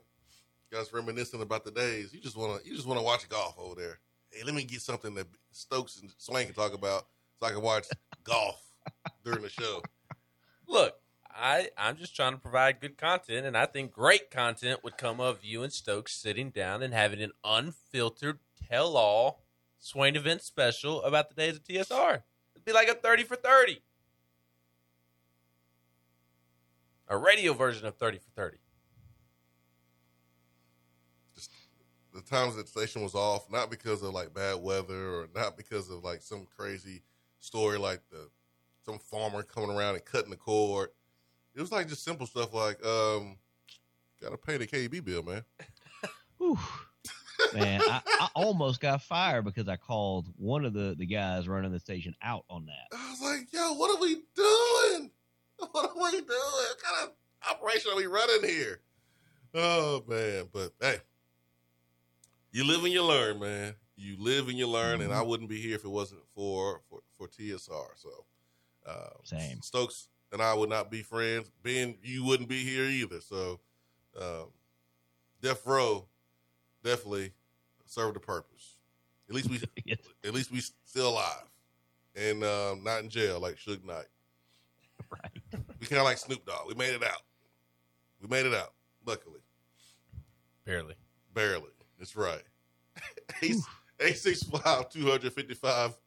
[0.71, 2.13] You guys reminiscing about the days.
[2.13, 3.99] You just wanna you just wanna watch golf over there.
[4.31, 7.07] Hey, let me get something that Stokes and Swain can talk about
[7.39, 7.87] so I can watch
[8.23, 8.61] golf
[9.23, 9.81] during the show.
[10.67, 10.98] Look,
[11.31, 15.19] I I'm just trying to provide good content, and I think great content would come
[15.19, 19.41] of you and Stokes sitting down and having an unfiltered tell-all
[19.79, 22.23] Swain event special about the days of TSR.
[22.53, 23.81] It'd be like a thirty for thirty,
[27.07, 28.57] a radio version of thirty for thirty.
[32.13, 35.55] The times that the station was off, not because of like bad weather or not
[35.55, 37.03] because of like some crazy
[37.39, 38.29] story like the
[38.85, 40.89] some farmer coming around and cutting the cord.
[41.55, 43.37] It was like just simple stuff like, um,
[44.21, 45.43] gotta pay the KB bill, man.
[46.37, 46.57] Whew.
[47.53, 51.71] Man, I, I almost got fired because I called one of the, the guys running
[51.71, 52.97] the station out on that.
[52.97, 55.11] I was like, yo, what are we doing?
[55.73, 56.29] What are we doing?
[56.29, 58.79] What kind of operation are we running here?
[59.53, 60.99] Oh man, but hey,
[62.53, 63.75] you live and you learn, man.
[63.97, 67.01] You live and you learn, and I wouldn't be here if it wasn't for for,
[67.17, 67.87] for TSR.
[67.97, 68.09] So,
[68.87, 69.61] uh, Same.
[69.61, 71.49] Stokes and I would not be friends.
[71.63, 73.19] Ben, you wouldn't be here either.
[73.21, 73.59] So,
[74.19, 74.47] um,
[75.41, 76.07] Death Row
[76.83, 77.31] definitely
[77.85, 78.75] served a purpose.
[79.29, 79.99] At least we Yes.
[80.25, 81.49] at least we still alive
[82.15, 84.05] and um, not in jail like Suge Knight.
[85.09, 85.61] Right.
[85.79, 86.67] We kind of like Snoop Dogg.
[86.67, 87.21] We made it out.
[88.21, 88.73] We made it out.
[89.05, 89.39] Luckily,
[90.65, 90.93] Barely.
[91.33, 91.69] barely.
[91.97, 92.43] That's right.
[93.41, 95.97] Eight six five two hundred fifty five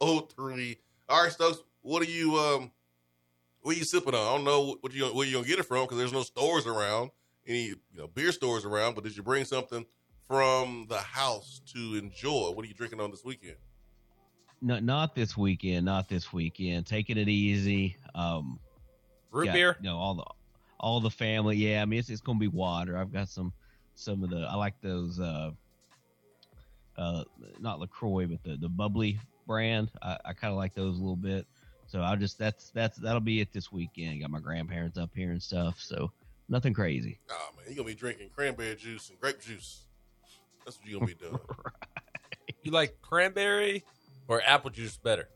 [0.00, 0.78] oh three.
[1.08, 1.58] All right, Stokes.
[1.82, 2.72] What are you um?
[3.62, 4.20] What are you sipping on?
[4.20, 6.66] I don't know what you where you gonna get it from because there's no stores
[6.66, 7.10] around,
[7.46, 8.94] any you know beer stores around.
[8.94, 9.84] But did you bring something
[10.26, 12.50] from the house to enjoy?
[12.50, 13.56] What are you drinking on this weekend?
[14.60, 15.84] No, not this weekend.
[15.84, 16.86] Not this weekend.
[16.86, 17.96] Taking it easy.
[18.14, 18.58] Um,
[19.30, 19.76] Root got, beer.
[19.80, 20.24] You know, all the
[20.80, 21.56] all the family.
[21.56, 22.96] Yeah, I mean, it's, it's gonna be water.
[22.96, 23.52] I've got some
[23.94, 24.46] some of the.
[24.50, 25.18] I like those.
[25.20, 25.50] uh
[26.96, 27.24] uh
[27.60, 29.90] Not Lacroix, but the the bubbly brand.
[30.02, 31.46] I, I kind of like those a little bit.
[31.88, 34.20] So I'll just that's that's that'll be it this weekend.
[34.20, 35.80] Got my grandparents up here and stuff.
[35.80, 36.12] So
[36.48, 37.18] nothing crazy.
[37.30, 39.84] Oh man, you're gonna be drinking cranberry juice and grape juice.
[40.64, 41.38] That's what you're gonna be doing.
[42.64, 43.84] You like cranberry
[44.26, 45.28] or apple juice better?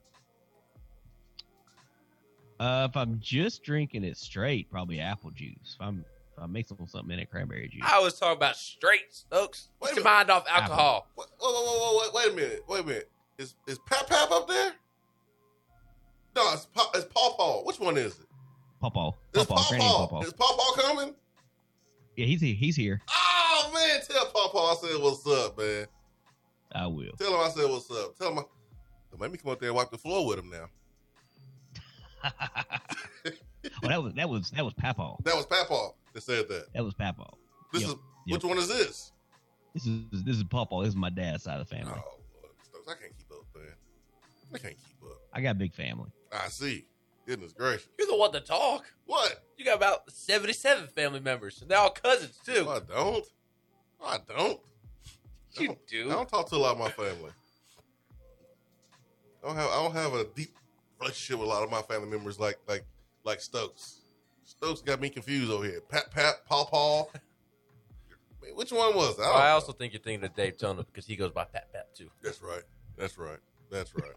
[2.60, 5.76] Uh, if I'm just drinking it straight, probably apple juice.
[5.76, 6.04] If I'm
[6.36, 7.82] if I'm mixing something in it, cranberry juice.
[7.84, 9.68] I was talking about straight, Stokes.
[9.80, 10.14] Wait Get your minute.
[10.16, 11.06] mind off alcohol.
[11.16, 12.64] Wait, wait, wait, wait, wait, wait a minute.
[12.68, 13.10] Wait a minute.
[13.38, 14.72] Is is Pap Pap up there?
[16.34, 17.62] No, it's pa, it's Paw Paw.
[17.64, 18.20] Which one is it?
[18.20, 20.20] It's Pawpaw, Paw Granny and Paw.
[20.22, 21.14] Is Paw Paw coming?
[22.16, 22.54] Yeah, he's here.
[22.54, 23.00] He's here.
[23.10, 25.86] Oh man, tell Paw Paw I said what's up, man.
[26.74, 27.12] I will.
[27.18, 28.16] Tell him I said what's up.
[28.16, 28.38] Tell him.
[28.38, 28.42] I,
[29.10, 30.66] don't make me come up there and wipe the floor with him now.
[33.80, 35.14] Well, that was that was that was Papa.
[35.22, 36.66] That was Papa that said that.
[36.74, 37.28] That was Papa.
[37.72, 38.34] This Yep, is yep.
[38.36, 39.12] which one is this?
[39.72, 40.80] This is this is Papa.
[40.80, 41.92] This is my dad's side of the Oh, family.
[42.74, 43.64] Lord, I can't keep up, man.
[44.54, 45.18] I can't keep up.
[45.32, 46.10] I got a big family.
[46.32, 46.86] I see.
[47.26, 47.88] Goodness gracious.
[47.98, 48.84] You're the one to talk.
[49.06, 49.44] What?
[49.56, 52.64] You got about 77 family members, and they're all cousins too.
[52.64, 53.24] No, I don't.
[54.00, 54.60] No, I don't.
[55.58, 56.10] You don't- do.
[56.10, 57.30] I don't talk to a lot of my family.
[59.42, 60.50] I don't have I don't have a deep
[61.00, 62.84] relationship with a lot of my family members like like
[63.24, 64.00] like Stokes.
[64.44, 65.80] Stokes got me confused over here.
[65.88, 67.04] Pat Pat Paw Paw.
[68.42, 69.22] Man, Which one was it?
[69.22, 69.54] I, don't I know.
[69.54, 72.08] also think you're thinking of Dave Tona because he goes by Pat Pat too.
[72.22, 72.62] That's right.
[72.96, 73.38] That's right.
[73.70, 74.12] That's right.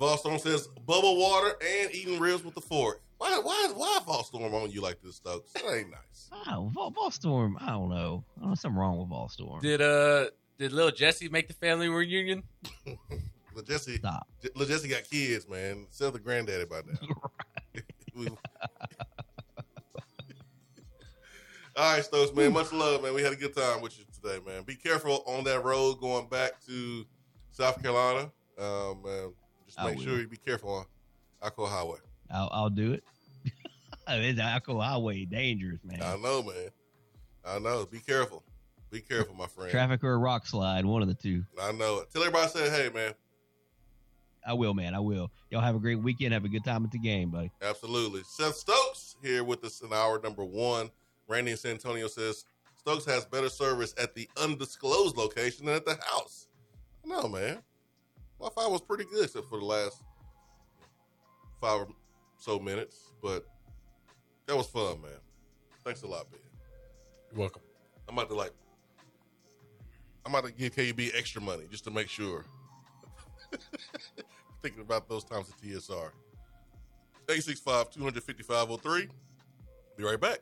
[0.00, 3.02] Volstorm says bubble water and eating ribs with the fork.
[3.18, 5.52] Why why why Volstorm on you like this, Stokes?
[5.52, 6.30] That ain't nice.
[6.48, 7.56] Oh, Vol, Volstorm.
[7.60, 8.24] I don't know.
[8.36, 9.60] I don't know something wrong with Volstorm.
[9.60, 12.42] Did uh did little Jesse make the family reunion?
[13.52, 14.28] But Jesse Stop.
[14.40, 15.86] J- Look, Jesse got kids, man.
[15.90, 16.94] Sell the granddaddy by now.
[21.76, 22.52] All right, Stokes, man.
[22.52, 23.12] Much love, man.
[23.12, 24.62] We had a good time with you today, man.
[24.62, 27.04] Be careful on that road going back to
[27.50, 28.30] South Carolina.
[28.58, 29.32] Um, man,
[29.70, 30.04] just I make will.
[30.04, 30.84] sure you be careful on
[31.42, 31.98] Alcoa Highway.
[32.30, 33.04] I'll, I'll do it.
[34.08, 36.02] it's Alcoa Highway, dangerous, man.
[36.02, 36.70] I know, man.
[37.44, 37.86] I know.
[37.86, 38.42] Be careful.
[38.90, 39.70] Be careful, my friend.
[39.70, 41.44] Traffic or a rock slide, one of the two.
[41.60, 42.10] I know it.
[42.12, 43.14] Tell everybody, say, hey, man.
[44.44, 44.94] I will, man.
[44.94, 45.30] I will.
[45.50, 46.34] Y'all have a great weekend.
[46.34, 47.52] Have a good time at the game, buddy.
[47.62, 48.22] Absolutely.
[48.24, 50.90] Seth Stokes here with us in hour number one.
[51.28, 52.44] Randy in San Antonio says
[52.78, 56.48] Stokes has better service at the undisclosed location than at the house.
[57.04, 57.58] No, man.
[58.40, 60.02] Wi Fi was pretty good except for the last
[61.60, 61.88] five or
[62.38, 63.46] so minutes, but
[64.46, 65.10] that was fun, man.
[65.84, 66.40] Thanks a lot, man.
[67.30, 67.62] You're welcome.
[68.08, 68.52] I'm about to like,
[70.24, 72.46] I'm about to give KB extra money just to make sure.
[74.62, 76.10] Thinking about those times at TSR.
[77.28, 78.68] 865 255
[79.96, 80.40] Be right back.